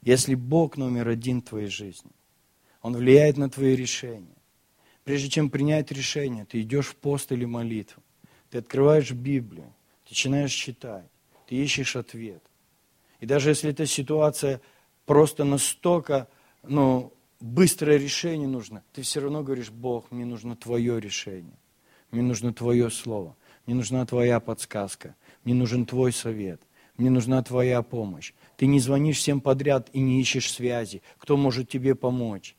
[0.01, 2.11] Если Бог номер один в твоей жизни,
[2.81, 4.35] Он влияет на твои решения.
[5.03, 8.01] Прежде чем принять решение, ты идешь в пост или молитву.
[8.49, 11.09] Ты открываешь Библию, ты начинаешь читать,
[11.47, 12.43] ты ищешь ответ.
[13.19, 14.61] И даже если эта ситуация
[15.05, 16.27] просто настолько
[16.63, 21.57] ну, быстрое решение нужно, ты все равно говоришь, Бог, мне нужно твое решение,
[22.11, 26.61] мне нужно твое слово, мне нужна твоя подсказка, мне нужен твой совет,
[26.97, 28.33] мне нужна твоя помощь.
[28.55, 32.55] Ты не звонишь всем подряд и не ищешь связи, кто может тебе помочь.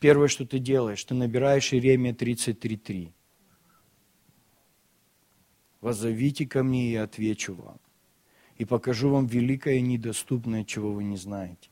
[0.00, 3.12] Первое, что ты делаешь, ты набираешь Иеремия 33.3.
[5.80, 7.78] «Воззовите ко мне, и отвечу вам,
[8.56, 11.70] и покажу вам великое и недоступное, чего вы не знаете».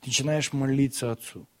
[0.00, 1.46] Ты начинаешь молиться Отцу–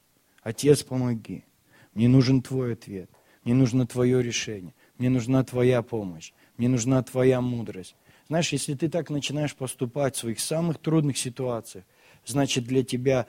[0.48, 1.44] Отец, помоги.
[1.92, 3.10] Мне нужен Твой ответ.
[3.44, 4.72] Мне нужно Твое решение.
[4.96, 6.32] Мне нужна Твоя помощь.
[6.56, 7.94] Мне нужна Твоя мудрость.
[8.28, 11.84] Знаешь, если ты так начинаешь поступать в своих самых трудных ситуациях,
[12.24, 13.26] значит для тебя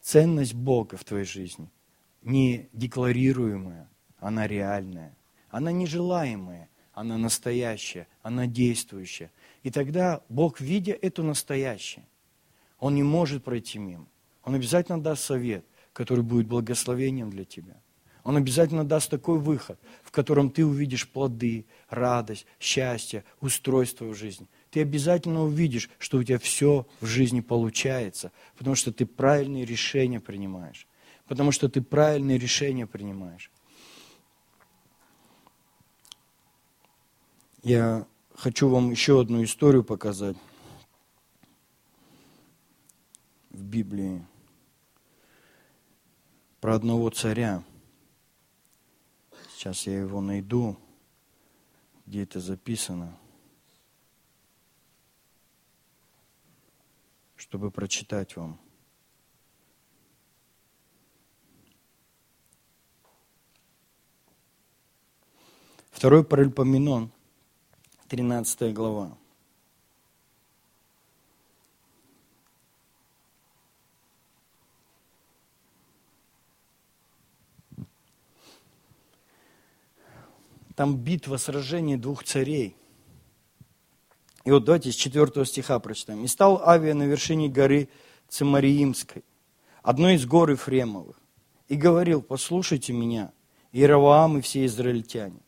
[0.00, 1.70] ценность Бога в твоей жизни
[2.22, 3.86] не декларируемая,
[4.18, 5.14] она реальная.
[5.50, 9.30] Она нежелаемая, она настоящая, она действующая.
[9.64, 12.06] И тогда Бог, видя эту настоящее,
[12.78, 14.06] Он не может пройти мимо.
[14.44, 15.66] Он обязательно даст совет–
[15.98, 17.74] который будет благословением для тебя.
[18.22, 24.46] Он обязательно даст такой выход, в котором ты увидишь плоды, радость, счастье, устройство в жизни.
[24.70, 30.20] Ты обязательно увидишь, что у тебя все в жизни получается, потому что ты правильные решения
[30.20, 30.86] принимаешь.
[31.26, 33.50] Потому что ты правильные решения принимаешь.
[37.64, 38.06] Я
[38.36, 40.36] хочу вам еще одну историю показать
[43.50, 44.24] в Библии
[46.68, 47.64] про одного царя.
[49.54, 50.76] Сейчас я его найду,
[52.04, 53.18] где это записано,
[57.36, 58.60] чтобы прочитать вам.
[65.90, 67.10] Второй Паральпоменон,
[68.08, 69.16] 13 глава.
[80.78, 82.76] Там битва, сражение двух царей.
[84.44, 86.22] И вот давайте с 4 стиха прочитаем.
[86.22, 87.88] «И стал Авия на вершине горы
[88.28, 89.24] Цимариимской,
[89.82, 91.20] одной из гор Ефремовых,
[91.66, 93.32] и говорил, послушайте меня,
[93.72, 95.40] Иераваам и все израильтяне.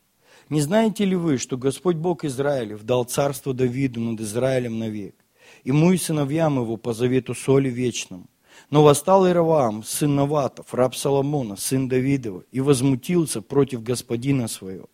[0.48, 5.14] Не знаете ли вы, что Господь Бог Израилев дал царство Давиду над Израилем навек?
[5.62, 8.26] ему и сыновьям его по завету соли вечному.
[8.68, 14.88] Но восстал Ираваам, сын Наватов, раб Соломона, сын Давидова, и возмутился против господина своего.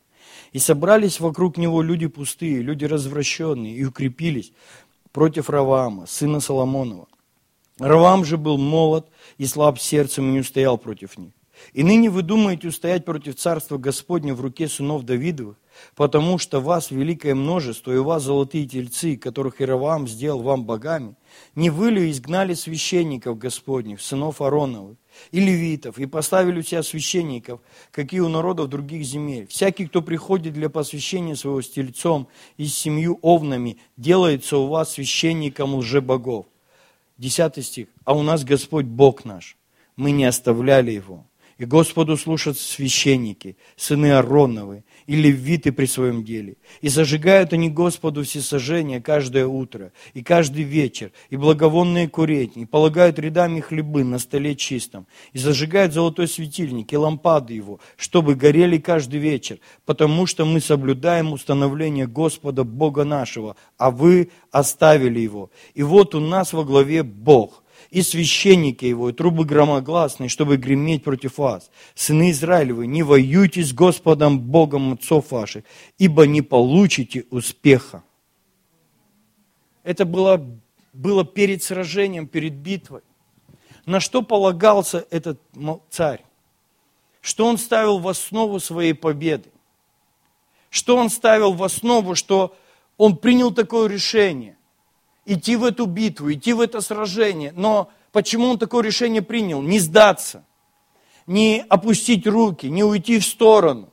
[0.53, 4.53] И собрались вокруг него люди пустые, люди развращенные, и укрепились
[5.13, 7.09] против Раваама, сына Соломонова.
[7.79, 9.07] Раваам же был молод
[9.39, 11.33] и слаб сердцем и не устоял против них.
[11.73, 15.57] И ныне вы думаете устоять против царства Господня в руке сынов Давидовых,
[15.95, 21.17] потому что вас великое множество, и у вас золотые тельцы, которых Иераваам сделал вам богами.
[21.55, 24.97] Не вы ли изгнали священников Господних, сынов Ароновых,
[25.31, 29.47] и левитов, и поставили у себя священников, какие у народов других земель.
[29.49, 34.93] Всякий, кто приходит для посвящения своего с тельцом и с семью овнами, делается у вас
[34.93, 36.47] священником лжебогов.
[37.19, 37.89] Десятый стих.
[38.05, 39.57] А у нас Господь Бог наш.
[39.97, 41.25] Мы не оставляли Его.
[41.59, 46.57] И Господу слушают священники, сыны Ароновы, и левиты при своем деле.
[46.81, 53.19] И зажигают они Господу всесожжение каждое утро и каждый вечер, и благовонные курения, и полагают
[53.19, 59.21] рядами хлебы на столе чистом, и зажигают золотой светильник и лампады его, чтобы горели каждый
[59.21, 65.51] вечер, потому что мы соблюдаем установление Господа Бога нашего, а вы оставили его.
[65.75, 71.05] И вот у нас во главе Бог– и священники его, и трубы громогласные, чтобы греметь
[71.05, 71.71] против вас.
[71.95, 75.65] Сыны Израилевы, не воюйте с Господом Богом отцов ваших,
[75.99, 78.03] ибо не получите успеха.
[79.83, 80.45] Это было,
[80.93, 83.03] было перед сражением, перед битвой.
[83.85, 85.41] На что полагался этот
[85.91, 86.25] царь?
[87.21, 89.51] Что он ставил в основу своей победы?
[90.71, 92.57] Что он ставил в основу, что
[92.97, 94.56] он принял такое решение?
[95.27, 97.53] Идти в эту битву, идти в это сражение.
[97.55, 99.61] Но почему он такое решение принял?
[99.61, 100.45] Не сдаться,
[101.27, 103.91] не опустить руки, не уйти в сторону,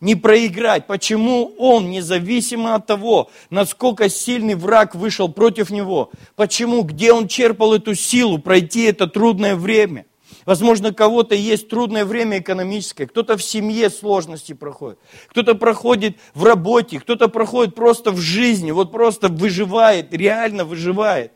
[0.00, 0.86] не проиграть.
[0.86, 7.74] Почему он, независимо от того, насколько сильный враг вышел против него, почему, где он черпал
[7.74, 10.06] эту силу пройти это трудное время–
[10.46, 17.00] Возможно, кого-то есть трудное время экономическое, кто-то в семье сложности проходит, кто-то проходит в работе,
[17.00, 21.32] кто-то проходит просто в жизни, вот просто выживает, реально выживает.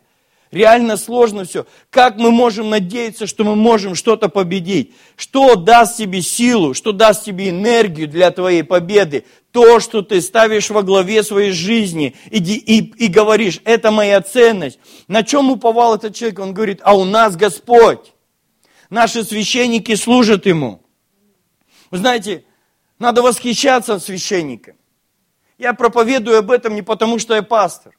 [0.53, 1.65] Реально сложно все.
[1.91, 4.95] Как мы можем надеяться, что мы можем что-то победить?
[5.15, 9.27] Что даст тебе силу, что даст тебе энергию для твоей победы?
[9.53, 14.81] То, что ты ставишь во главе своей жизни и, и, и говоришь, это моя ценность.
[15.07, 16.41] На чем уповал этот человек?
[16.41, 18.13] Он говорит, а у нас Господь.
[18.91, 20.83] Наши священники служат Ему.
[21.93, 22.45] Вы знаете,
[22.99, 24.75] надо восхищаться священником.
[25.59, 27.97] Я проповедую об этом не потому, что я пастор.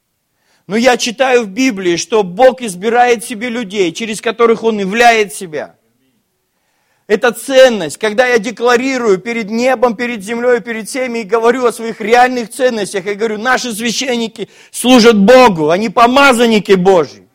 [0.68, 5.76] Но я читаю в Библии, что Бог избирает себе людей, через которых Он являет себя.
[7.08, 12.00] Это ценность, когда я декларирую перед небом, перед землей, перед всеми и говорю о своих
[12.00, 13.06] реальных ценностях.
[13.06, 17.31] Я говорю, наши священники служат Богу, они помазанники Божьи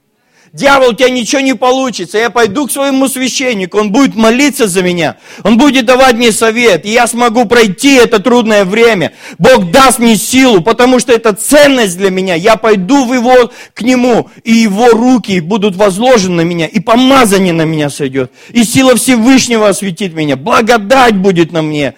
[0.52, 2.18] дьявол, у тебя ничего не получится.
[2.18, 6.84] Я пойду к своему священнику, он будет молиться за меня, он будет давать мне совет,
[6.84, 9.12] и я смогу пройти это трудное время.
[9.38, 12.34] Бог даст мне силу, потому что это ценность для меня.
[12.34, 17.52] Я пойду в его, к нему, и его руки будут возложены на меня, и помазание
[17.52, 21.94] на меня сойдет, и сила Всевышнего осветит меня, благодать будет на мне.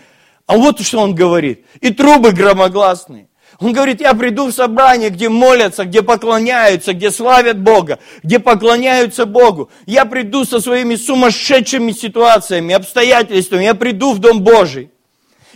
[0.48, 1.64] А вот что он говорит.
[1.80, 3.27] И трубы громогласные.
[3.60, 9.26] Он говорит, я приду в собрание, где молятся, где поклоняются, где славят Бога, где поклоняются
[9.26, 9.68] Богу.
[9.84, 14.90] Я приду со своими сумасшедшими ситуациями, обстоятельствами, я приду в Дом Божий.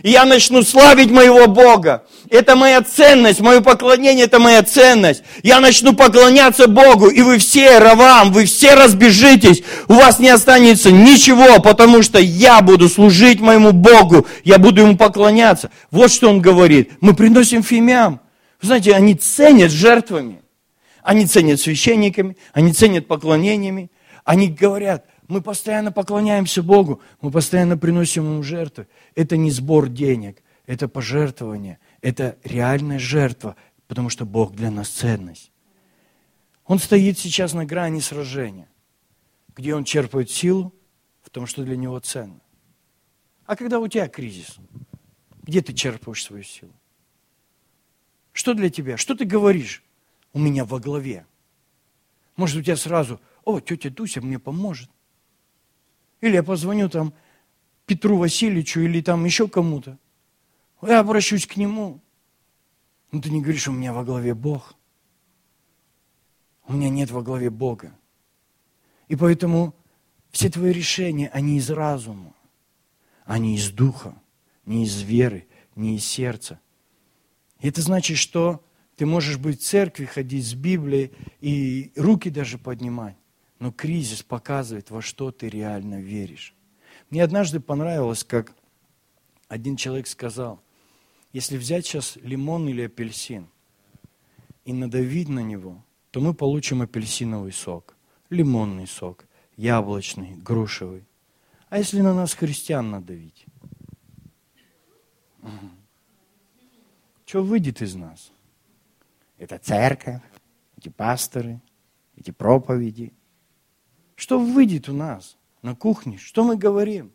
[0.03, 2.05] И я начну славить моего Бога.
[2.31, 5.23] Это моя ценность, мое поклонение– это моя ценность.
[5.43, 9.63] Я начну поклоняться Богу, и вы все, Равам, вы все разбежитесь.
[9.89, 14.27] У вас не останется ничего, потому что я буду служить моему Богу.
[14.45, 15.71] Я буду ему поклоняться.
[15.91, 16.93] Вот что он говорит.
[17.01, 18.21] Мы приносим фимиам.
[18.63, 20.43] Вы знаете, они ценят жертвами.
[21.03, 23.91] Они ценят священниками, они ценят поклонениями.
[24.25, 28.89] Они говорят, мы постоянно поклоняемся Богу, мы постоянно приносим Ему жертвы.
[29.15, 33.57] Это не сбор денег, это пожертвование, это реальная жертва,
[33.87, 35.53] потому что Бог для нас ценность.
[36.65, 38.69] Он стоит сейчас на грани сражения,
[39.55, 40.73] где он черпает силу
[41.23, 42.41] в том, что для него ценно.
[43.47, 44.57] А когда у тебя кризис,
[45.43, 46.73] где ты черпаешь свою силу?
[48.33, 48.97] Что для тебя?
[48.97, 49.83] Что ты говоришь?
[50.33, 51.27] У меня во главе.
[52.37, 54.89] Может, у тебя сразу, о, тетя Дуся мне поможет.
[56.23, 57.13] Или я позвоню там
[57.85, 59.99] Петру Васильевичу или там еще кому-то.
[60.81, 62.01] Я обращусь к нему.
[63.11, 64.75] Но ты не говоришь, у меня во главе Бог.
[66.67, 67.95] У меня нет во главе Бога.
[69.09, 69.75] И поэтому
[70.31, 72.33] все твои решения, они из разума,
[73.25, 74.15] они из духа,
[74.65, 76.61] не из веры, не из сердца.
[77.61, 78.65] И это значит, что
[78.97, 83.17] Ты можешь быть в церкви, ходить с Библией и руки даже поднимать.
[83.63, 86.53] Но кризис показывает, во что ты реально веришь.
[87.11, 88.57] Мне однажды понравилось, как
[89.47, 90.61] один человек сказал,
[91.33, 93.47] если взять сейчас лимон или апельсин
[94.65, 97.97] и надавить на него, то мы получим апельсиновый сок,
[98.31, 101.05] лимонный сок, яблочный, грушевый.
[101.69, 103.47] А если на нас христиан надавить?
[107.27, 108.33] Что выйдет из нас?
[109.39, 110.21] Это церковь,
[110.77, 111.61] эти пасторы,
[112.17, 113.13] эти проповеди.
[114.17, 116.19] Что выйдет у нас на кухне?
[116.19, 117.13] Что мы говорим?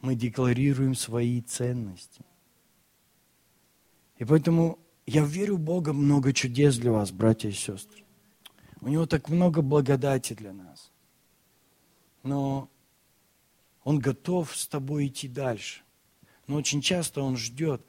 [0.00, 2.24] Мы декларируем свои ценности.
[4.16, 8.04] И поэтому я верю в Бога много чудес для вас, братья и сестры.
[8.80, 10.90] У Него так много благодати для нас.
[12.22, 12.70] Но
[13.84, 15.82] Он готов с тобой идти дальше.
[16.46, 17.84] Но очень часто Он ждет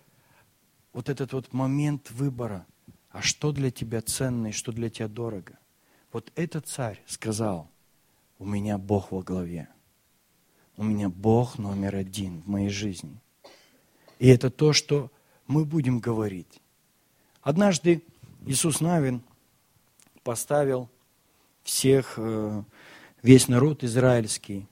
[0.94, 2.66] вот этот вот момент выбора.
[3.10, 5.58] А что для тебя ценно и что для тебя дорого?
[6.12, 7.71] Вот этот царь сказал,
[8.42, 9.70] у меня Бог во главе.
[10.76, 13.22] У меня Бог номер один в моей жизни.
[14.18, 15.12] И это то, что
[15.46, 16.60] мы будем говорить.
[17.44, 18.04] Однажды
[18.48, 19.22] Иисус Навин
[20.24, 20.90] поставил
[21.62, 22.64] всех, э,
[23.22, 24.68] весь народ израильский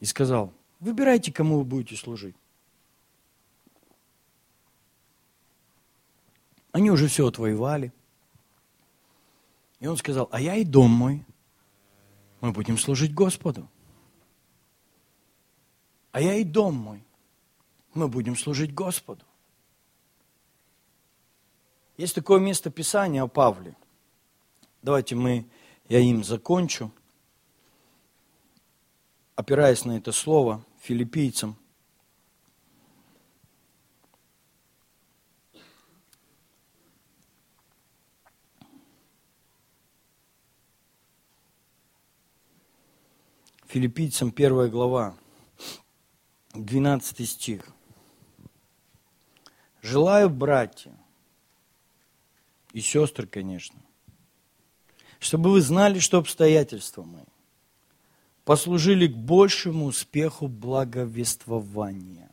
[0.00, 2.34] и сказал, выбирайте, кому вы будете служить.
[6.72, 7.92] Они уже все отвоевали.
[9.78, 11.24] И он сказал, а я и дом мой,
[12.44, 13.70] мы будем служить Господу.
[16.12, 17.02] А я и дом мой,
[17.94, 19.24] мы будем служить Господу.
[21.96, 23.74] Есть такое место Писания о Павле.
[24.82, 25.46] Давайте мы,
[25.88, 26.92] я им закончу,
[29.36, 31.56] опираясь на это слово филиппийцам,
[43.74, 45.16] Филиппийцам 1 глава,
[46.54, 47.66] 12 стих.
[49.82, 50.92] Желаю, братья
[52.72, 53.80] и сестры, конечно,
[55.18, 57.24] чтобы вы знали, что обстоятельства мои
[58.44, 62.30] послужили к большему успеху благовествования.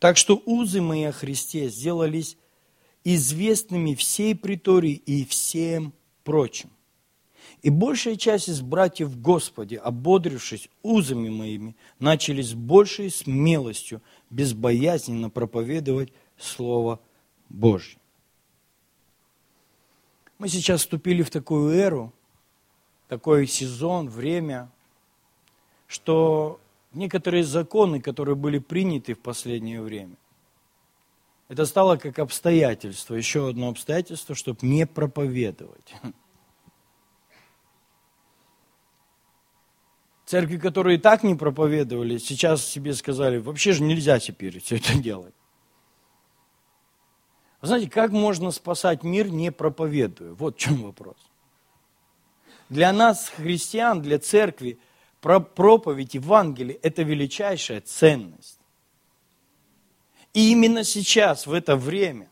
[0.00, 2.36] Так что узы мои о Христе сделались
[3.04, 5.92] известными всей притории и всем
[6.24, 6.68] прочим.
[7.62, 14.00] И большая часть из братьев в Господе, ободрившись узами моими, начали с большей смелостью,
[14.30, 17.00] безбоязненно проповедовать Слово
[17.48, 17.98] Божье.
[20.38, 22.12] Мы сейчас вступили в такую эру,
[23.08, 24.70] такой сезон, время,
[25.88, 26.60] что
[26.92, 30.14] некоторые законы, которые были приняты в последнее время,
[31.48, 35.94] это стало как обстоятельство, еще одно обстоятельство, чтобы не проповедовать.
[40.28, 44.94] Церкви, которые и так не проповедовали, сейчас себе сказали, вообще же нельзя теперь все это
[44.98, 45.32] делать.
[47.62, 50.34] Знаете, как можно спасать мир, не проповедуя?
[50.34, 51.16] Вот в чем вопрос.
[52.68, 54.78] Для нас, христиан, для церкви,
[55.22, 58.60] проповедь Евангелия– это величайшая ценность.
[60.34, 62.28] И именно сейчас, в это время,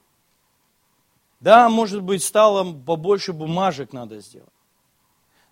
[1.40, 4.52] да, может быть, стало побольше бумажек надо сделать.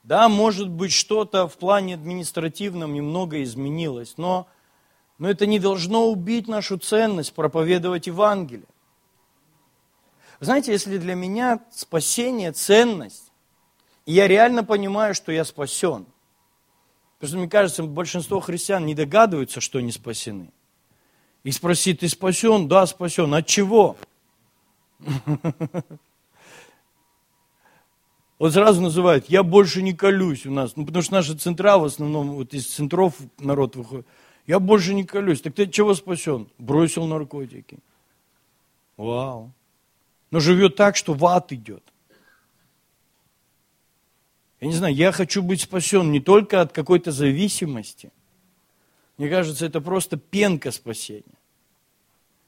[0.04, 4.46] Да, может быть, что-то в плане административном немного изменилось, но,
[5.16, 8.68] но это не должно убить нашу ценность проповедовать Евангелие.
[10.40, 13.32] Знаете, если для меня спасение– ценность,
[14.04, 16.04] и я реально понимаю, что я спасен,
[17.18, 20.50] потому что, мне кажется, большинство христиан не догадываются, что они спасены.
[21.44, 22.68] И спросит, ты спасен?
[22.68, 23.32] Да, спасен.
[23.32, 23.96] От чего?
[28.38, 30.76] Вот сразу называют, я больше не колюсь у нас.
[30.76, 34.06] Ну, потому что наши центра в основном, вот из центров народ выходит.
[34.46, 35.40] Я больше не колюсь.
[35.40, 36.48] Так ты чего спасен?
[36.58, 37.78] Бросил наркотики.
[38.96, 39.52] Вау.
[40.30, 41.82] Но живет так, что в ад идет.
[44.60, 48.10] Я не знаю, я хочу быть спасен не только от какой-то зависимости.
[49.16, 51.22] Мне кажется, это просто пенка спасения.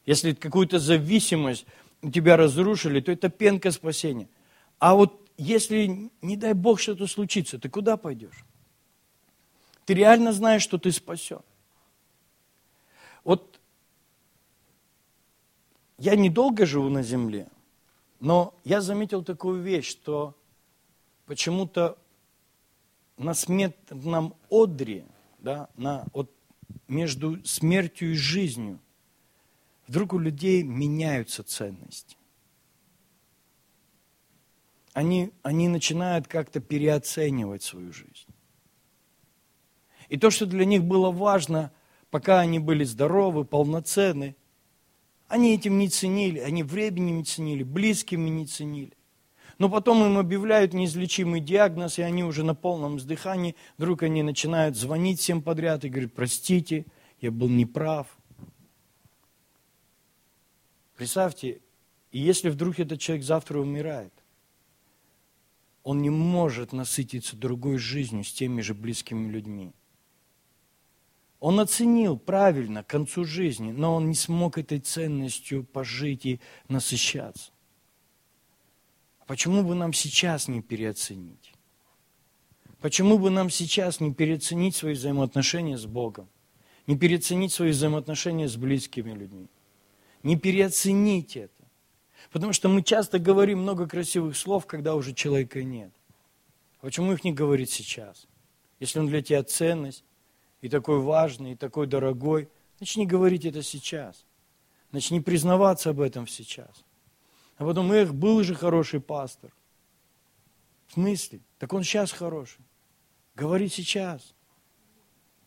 [0.05, 1.67] Если какую-то зависимость
[2.03, 4.29] у тебя разрушили, то это пенка спасения.
[4.79, 8.45] А вот если, не дай Бог, что-то случится, ты куда пойдешь?
[9.85, 11.41] Ты реально знаешь, что ты спасен.
[13.23, 13.61] Вот
[15.99, 17.49] я недолго живу на земле,
[18.21, 20.35] но я заметил такую вещь, что
[21.27, 21.99] почему-то
[23.17, 25.07] на смертном одре,
[25.39, 26.31] да, на, вот,
[26.89, 28.79] между смертью и жизнью,
[29.87, 32.17] вдруг у людей меняются ценности.
[34.97, 38.33] Они, они начинают как-то переоценивать свою жизнь.
[40.09, 41.71] И то, что для них было важно,
[42.11, 44.37] пока они были здоровы, полноценны,
[45.29, 48.97] они этим не ценили, они времени не ценили, близкими не ценили.
[49.59, 54.79] Но потом им объявляют неизлечимый диагноз, и они уже на полном издыхании, вдруг они начинают
[54.79, 56.87] звонить всем подряд и говорят, простите,
[57.21, 58.07] я был неправ.
[60.97, 61.61] Представьте,
[62.13, 64.15] и если вдруг этот человек завтра умирает,
[65.87, 69.73] он не может насытиться другой жизнью с теми же близкими людьми.
[71.39, 77.53] Он оценил правильно к концу жизни, но он не смог этой ценностью пожить и насыщаться.
[79.29, 81.53] Почему бы нам сейчас не переоценить?
[82.81, 86.29] Почему бы нам сейчас не переоценить свои взаимоотношения с Богом?
[86.89, 89.47] Не переоценить свои взаимоотношения с близкими людьми?
[90.25, 91.56] Не переоценить это.
[92.33, 95.93] Потому что мы часто говорим много красивых слов, когда уже человека нет.
[96.81, 98.27] Почему их не говорить сейчас?
[98.81, 100.05] Если он для тебя ценность,
[100.61, 102.49] и такой важный, и такой дорогой,
[102.81, 104.25] начни говорить это сейчас.
[104.93, 106.85] Начни признаваться об этом сейчас.
[107.57, 109.53] А потом, эх, был же хороший пастор.
[110.89, 111.41] В смысле?
[111.59, 112.61] Так он сейчас хороший.
[113.35, 114.35] Говори сейчас.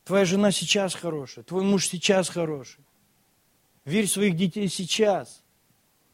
[0.09, 2.83] Твоя жена сейчас хорошая, твой муж сейчас хороший.
[3.85, 5.43] Верь в своих детей сейчас.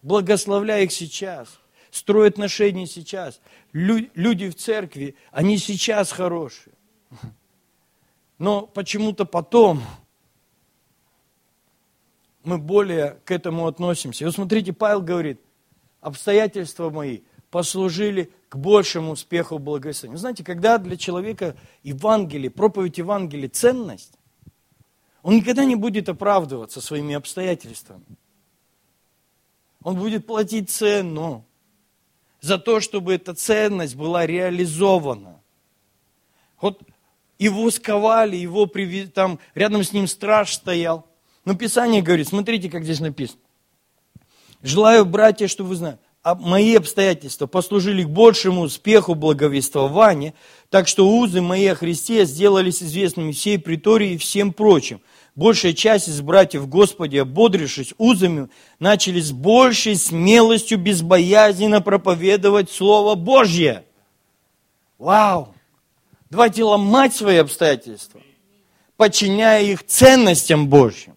[0.05, 1.59] Благословляй их сейчас.
[1.89, 3.41] Строй отношения сейчас.
[3.73, 6.75] Люди в церкви, они сейчас хорошие.
[8.37, 9.81] Но почему-то потом
[12.43, 14.23] мы более к этому относимся.
[14.23, 15.41] И вот смотрите, Павел говорит,
[16.01, 20.19] обстоятельства мои послужили к большему успеху благословения.
[20.19, 24.13] Знаете, когда для человека Евангелие, проповедь Евангелия ценность,
[25.23, 28.05] он никогда не будет оправдываться своими обстоятельствами.
[29.86, 31.45] Он будет платить цену
[32.41, 35.39] за то, чтобы эта ценность была реализована.
[36.59, 36.81] Вот
[37.38, 41.05] его сковали, его привез, там рядом с ним страж стоял.
[41.45, 43.39] Но Писание говорит, смотрите, как здесь написано.
[44.63, 50.33] Желаю, братья, чтобы вы знали, а мои обстоятельства послужили к большему успеху благовествования,
[50.71, 54.99] так что узы мои о Христе сделались известными всей притории и всем прочим.
[55.36, 63.83] Большая часть из братьев Господи, ободрившись узами, начали с большей смелостью безбоязненно проповедовать Слово Божье.
[64.97, 65.53] Вау!
[66.29, 68.21] Давайте ломать свои обстоятельства,
[68.95, 71.15] подчиняя их ценностям Божьим.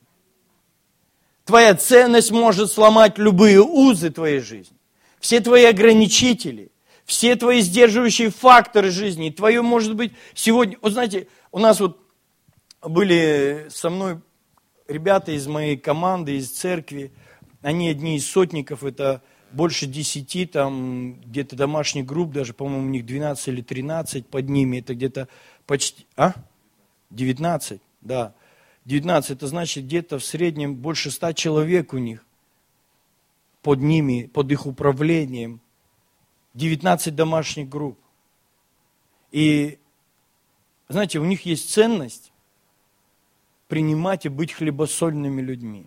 [1.45, 4.77] Твоя ценность может сломать любые узы твоей жизни.
[5.21, 6.71] Все твои ограничители,
[7.05, 9.31] все твои сдерживающие факторы жизни.
[9.31, 10.77] Твое, может быть, сегодня...
[10.83, 11.99] Вот знаете, у нас вот
[12.83, 14.21] были со мной
[14.87, 17.13] ребята из моей команды, из церкви.
[17.63, 23.07] Они одни из сотников, это больше десяти, там где-то домашних групп, даже, по-моему, у них
[23.07, 25.29] 12 или 13 под ними, это где-то
[25.67, 26.07] почти...
[26.17, 26.35] А?
[27.11, 28.35] 19, да.
[28.85, 32.25] 19, это значит где-то в среднем больше ста человек у них
[33.63, 35.61] под ними, под их управлением.
[36.55, 37.99] 19 домашних групп.
[39.31, 39.79] И,
[40.89, 42.33] знаете, у них есть ценность
[43.69, 45.87] принимать и быть хлебосольными людьми.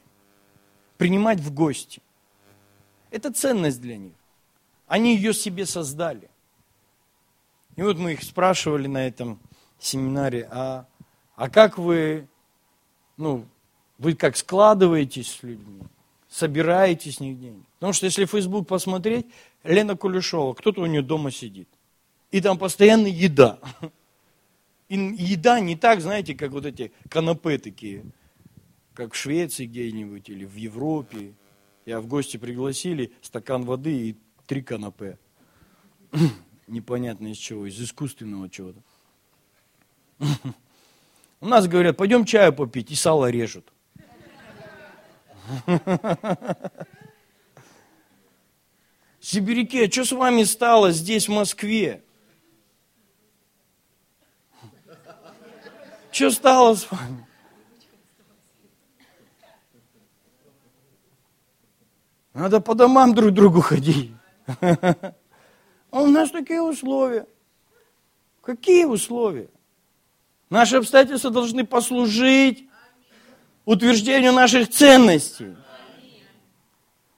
[0.98, 2.02] Принимать в гости.
[3.10, 4.14] Это ценность для них.
[4.88, 6.30] Они ее себе создали.
[7.76, 9.40] И вот мы их спрашивали на этом
[9.80, 10.86] семинаре, а,
[11.36, 12.28] а как вы
[13.18, 13.46] ну,
[13.98, 15.84] вы как складываетесь с людьми,
[16.28, 17.64] собираете с них деньги.
[17.76, 19.28] Потому что если Facebook посмотреть,
[19.64, 21.70] Лена Кулешова, кто-то у нее дома сидит.
[22.32, 23.60] И там постоянно еда.
[24.92, 28.04] И еда не так, знаете, как вот эти канапе такие,
[28.94, 31.34] как в Швеции где-нибудь или в Европе.
[31.86, 34.18] Я в гости пригласили стакан воды и
[34.48, 35.18] три канапе.
[36.68, 38.82] Непонятно из чего, из искусственного чего-то.
[41.40, 43.72] У нас говорят, пойдем чаю попить, и сало режут.
[49.22, 52.04] Сибиряки, а что с вами стало здесь, в Москве?
[56.12, 57.26] Что стало с вами?
[62.34, 64.12] Надо по домам друг другу ходить.
[65.94, 67.26] А у нас такие условия.
[68.42, 69.50] Какие условия?
[70.50, 72.70] Наши обстоятельства должны послужить
[73.66, 75.54] утверждению наших ценностей.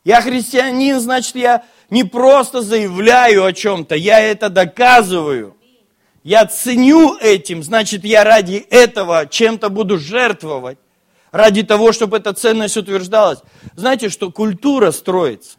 [0.03, 5.55] Я христианин, значит, я не просто заявляю о чем-то, я это доказываю.
[6.23, 10.77] Я ценю этим, значит, я ради этого чем-то буду жертвовать,
[11.31, 13.39] ради того, чтобы эта ценность утверждалась.
[13.75, 15.57] Знаете, что культура строится?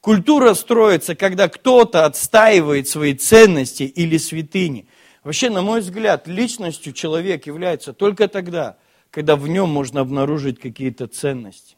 [0.00, 4.88] Культура строится, когда кто-то отстаивает свои ценности или святыни.
[5.22, 8.76] Вообще, на мой взгляд, личностью человек является только тогда,
[9.10, 11.76] когда в нем можно обнаружить какие-то ценности.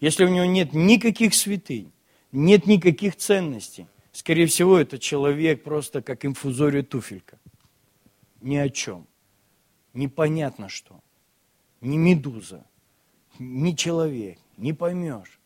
[0.00, 1.92] Если у него нет никаких святынь,
[2.32, 7.38] нет никаких ценностей, скорее всего, это человек просто как инфузория туфелька.
[8.40, 9.06] Ни о чем.
[9.92, 11.00] Непонятно что.
[11.80, 12.64] Ни медуза,
[13.38, 15.38] ни человек, не поймешь.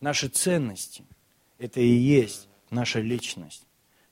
[0.00, 1.04] Наши ценности–
[1.58, 3.66] это и есть наша личность.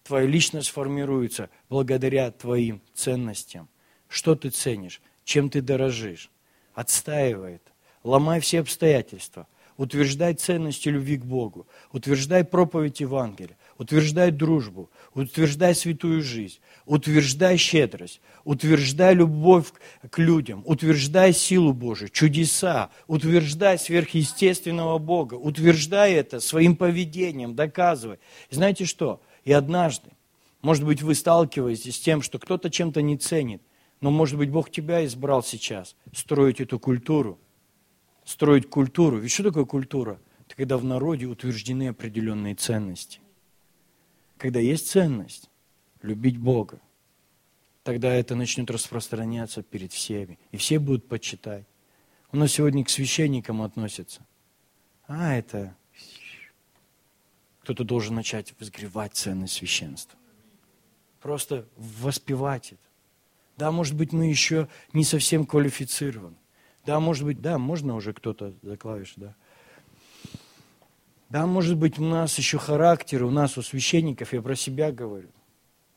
[0.04, 3.68] Твоя личность формируется благодаря твоим ценностям.
[4.08, 5.02] Что ты ценишь?
[5.24, 6.30] Чем ты дорожишь?
[6.74, 7.72] Отстаивай это.
[8.04, 16.22] Ломай все обстоятельства– утверждай ценности любви к Богу, утверждай проповедь Евангелия, утверждай дружбу, утверждай святую
[16.22, 19.72] жизнь, утверждай щедрость, утверждай любовь
[20.10, 28.18] к людям, утверждай силу Божию, чудеса, утверждай сверхъестественного Бога, утверждай это своим поведением, доказывай.
[28.50, 29.22] И знаете что?
[29.44, 30.10] И однажды,
[30.60, 33.62] может быть, вы сталкиваетесь с тем, что кто-то чем-то не ценит,
[34.00, 37.38] но, может быть, Бог тебя избрал сейчас строить эту культуру–
[38.28, 39.18] строить культуру.
[39.18, 40.20] Ведь что такое культура?
[40.46, 43.20] Это когда в народе утверждены определенные ценности.
[44.38, 45.50] Когда есть ценность
[46.00, 46.80] любить Бога,
[47.82, 50.38] тогда это начнет распространяться перед всеми.
[50.52, 51.66] И все будут почитать.
[52.30, 54.24] У нас сегодня к священникам относятся.
[55.06, 55.74] А, это...
[57.62, 60.18] Кто-то должен начать возгревать ценность священства.
[61.20, 62.88] Просто воспевать это.
[63.58, 66.36] Да, может быть, мы еще не совсем квалифицированы.
[66.86, 69.34] Да, может быть, да, можно уже кто-то за клавиш, да.
[71.28, 75.28] Да, может быть, у нас еще характер, у нас, у священников, я про себя говорю.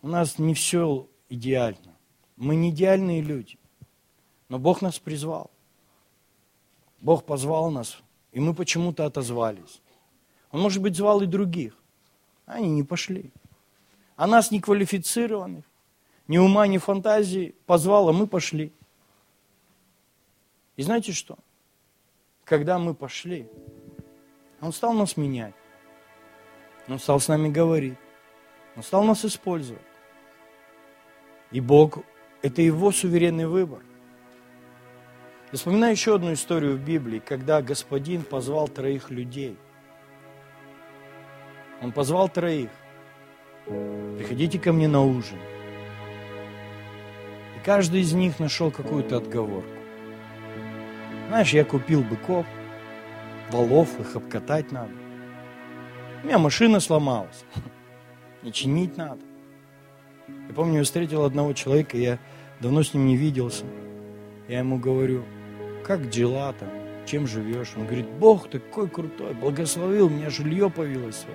[0.01, 1.95] У нас не все идеально.
[2.35, 3.57] Мы не идеальные люди.
[4.49, 5.49] Но Бог нас призвал.
[6.99, 8.01] Бог позвал нас,
[8.31, 9.81] и мы почему-то отозвались.
[10.51, 11.77] Он, может быть, звал и других.
[12.45, 13.31] Они не пошли.
[14.17, 15.63] А нас, неквалифицированных,
[16.27, 18.73] ни ума, ни фантазии, позвал, а мы пошли.
[20.75, 21.37] И знаете что?
[22.43, 23.47] Когда мы пошли,
[24.61, 25.55] Он стал нас менять.
[26.87, 27.97] Он стал с нами говорить.
[28.75, 29.81] Он стал нас использовать.
[31.51, 31.99] И Бог,
[32.41, 33.81] это Его суверенный выбор.
[35.51, 39.57] Я вспоминаю еще одну историю в Библии, когда Господин позвал троих людей.
[41.81, 42.69] Он позвал троих.
[43.65, 45.39] Приходите ко мне на ужин.
[47.57, 49.69] И каждый из них нашел какую-то отговорку.
[51.27, 52.45] Знаешь, я купил быков,
[53.51, 54.91] волов, их обкатать надо.
[56.23, 57.45] У меня машина сломалась.
[58.43, 59.21] И чинить надо.
[60.47, 62.19] Я помню, я встретил одного человека, я
[62.59, 63.65] давно с ним не виделся.
[64.47, 65.23] Я ему говорю,
[65.85, 66.69] как дела там,
[67.05, 67.73] чем живешь?
[67.75, 71.25] Он говорит, Бог такой крутой, благословил, меня жилье появилось.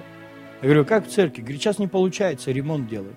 [0.63, 1.43] Я говорю, как в церкви?
[1.43, 3.17] Говорит, сейчас не получается, ремонт делать.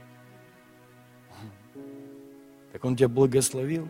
[2.71, 3.87] Так он тебя благословил?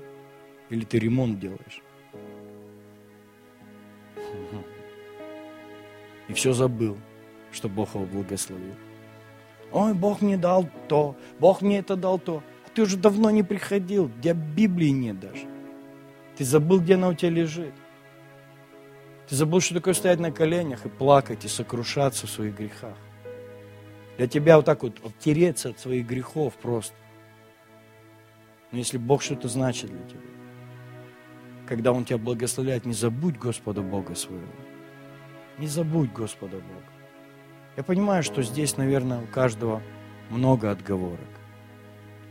[0.69, 1.81] Или ты ремонт делаешь?
[6.29, 6.97] И все забыл,
[7.51, 8.75] что Бог его благословил.
[9.71, 12.41] Ой, Бог мне дал то, Бог мне это дал то.
[12.65, 15.47] А ты уже давно не приходил, где Библии нет даже.
[16.37, 17.73] Ты забыл, где она у тебя лежит.
[19.27, 22.95] Ты забыл, что такое стоять на коленях и плакать, и сокрушаться в своих грехах.
[24.17, 26.95] Для тебя вот так вот оттереться от своих грехов просто.
[28.71, 30.19] Но если Бог что-то значит для тебя,
[31.67, 34.47] когда Он тебя благословляет, не забудь Господа Бога своего.
[35.59, 36.93] Не забудь Господа Бога.
[37.75, 39.81] Я понимаю, что здесь, наверное, у каждого
[40.29, 41.27] много отговорок.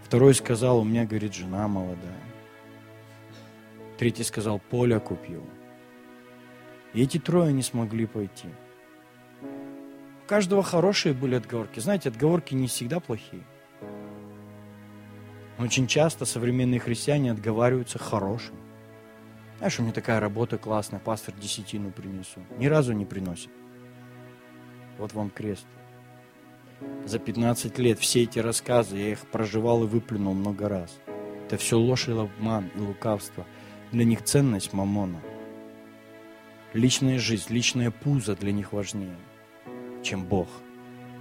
[0.03, 2.23] Второй сказал, у меня, говорит, жена молодая.
[3.99, 5.45] Третий сказал, поле купил.
[6.95, 8.49] И эти трое не смогли пойти.
[9.43, 11.81] У каждого хорошие были отговорки.
[11.81, 13.43] Знаете, отговорки не всегда плохие.
[15.59, 18.55] Очень часто современные христиане отговариваются хорошим.
[19.59, 22.41] Знаешь, у меня такая работа классная, пастор десятину принесу.
[22.59, 23.51] Ни разу не приносит.
[24.99, 25.67] Вот вам крест.
[27.05, 30.97] За 15 лет все эти рассказы, я их проживал и выплюнул много раз.
[31.47, 33.45] Это все ложь и обман и лукавство.
[33.91, 35.21] Для них ценность мамона.
[36.73, 39.17] Личная жизнь, личное пузо для них важнее,
[40.05, 40.49] чем Бог,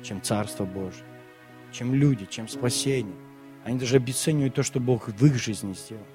[0.03, 1.05] чем Царство Божие,
[1.71, 3.15] чем люди, чем спасение.
[3.63, 6.05] Они даже обесценивают то, что Бог в их жизни сделал.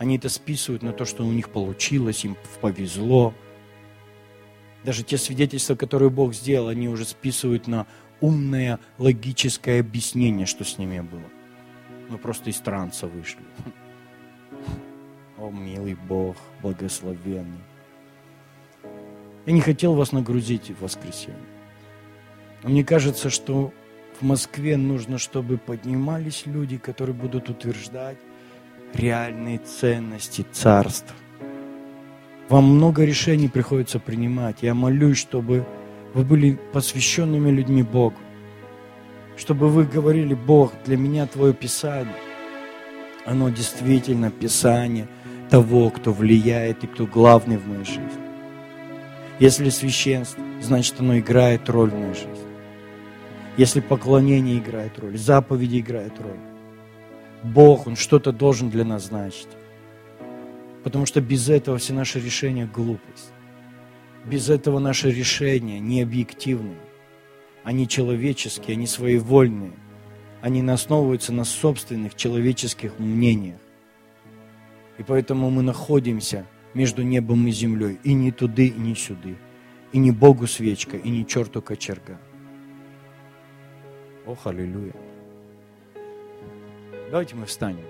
[0.00, 3.34] Они это списывают на то, что у них получилось, им повезло.
[4.82, 7.86] Даже те свидетельства, которые Бог сделал, они уже списывают на
[8.22, 11.28] умное логическое объяснение, что с ними было.
[12.08, 13.42] Мы просто из транса вышли.
[15.36, 17.60] О, милый Бог, благословенный.
[19.44, 21.36] Я не хотел вас нагрузить в воскресенье.
[22.62, 23.70] Мне кажется, что
[24.18, 28.16] в Москве нужно, чтобы поднимались люди, которые будут утверждать
[28.94, 31.16] реальные ценности царства.
[32.48, 34.56] Вам много решений приходится принимать.
[34.62, 35.64] Я молюсь, чтобы
[36.14, 38.16] вы были посвященными людьми Богу.
[39.36, 42.14] Чтобы вы говорили, Бог, для меня Твое Писание.
[43.24, 45.06] Оно действительно Писание
[45.48, 48.30] того, кто влияет и кто главный в моей жизни.
[49.38, 52.50] Если священство, значит оно играет роль в моей жизни.
[53.56, 56.49] Если поклонение играет роль, заповеди играют роль.
[57.42, 59.48] Бог, Он что-то должен для нас значить.
[60.84, 63.32] Потому что без этого все наши решения– глупость.
[64.24, 66.78] Без этого наши решения не объективные.
[67.64, 69.72] Они человеческие, они своевольные.
[70.40, 73.58] Они основываются на собственных человеческих мнениях.
[74.98, 77.98] И поэтому мы находимся между небом и землей.
[78.04, 79.36] И не туды, и не сюды.
[79.92, 82.18] И не Богу свечка, и не черту кочерга.
[84.26, 84.94] Ох, аллилуйя.
[87.10, 87.89] Давайте мы встанем.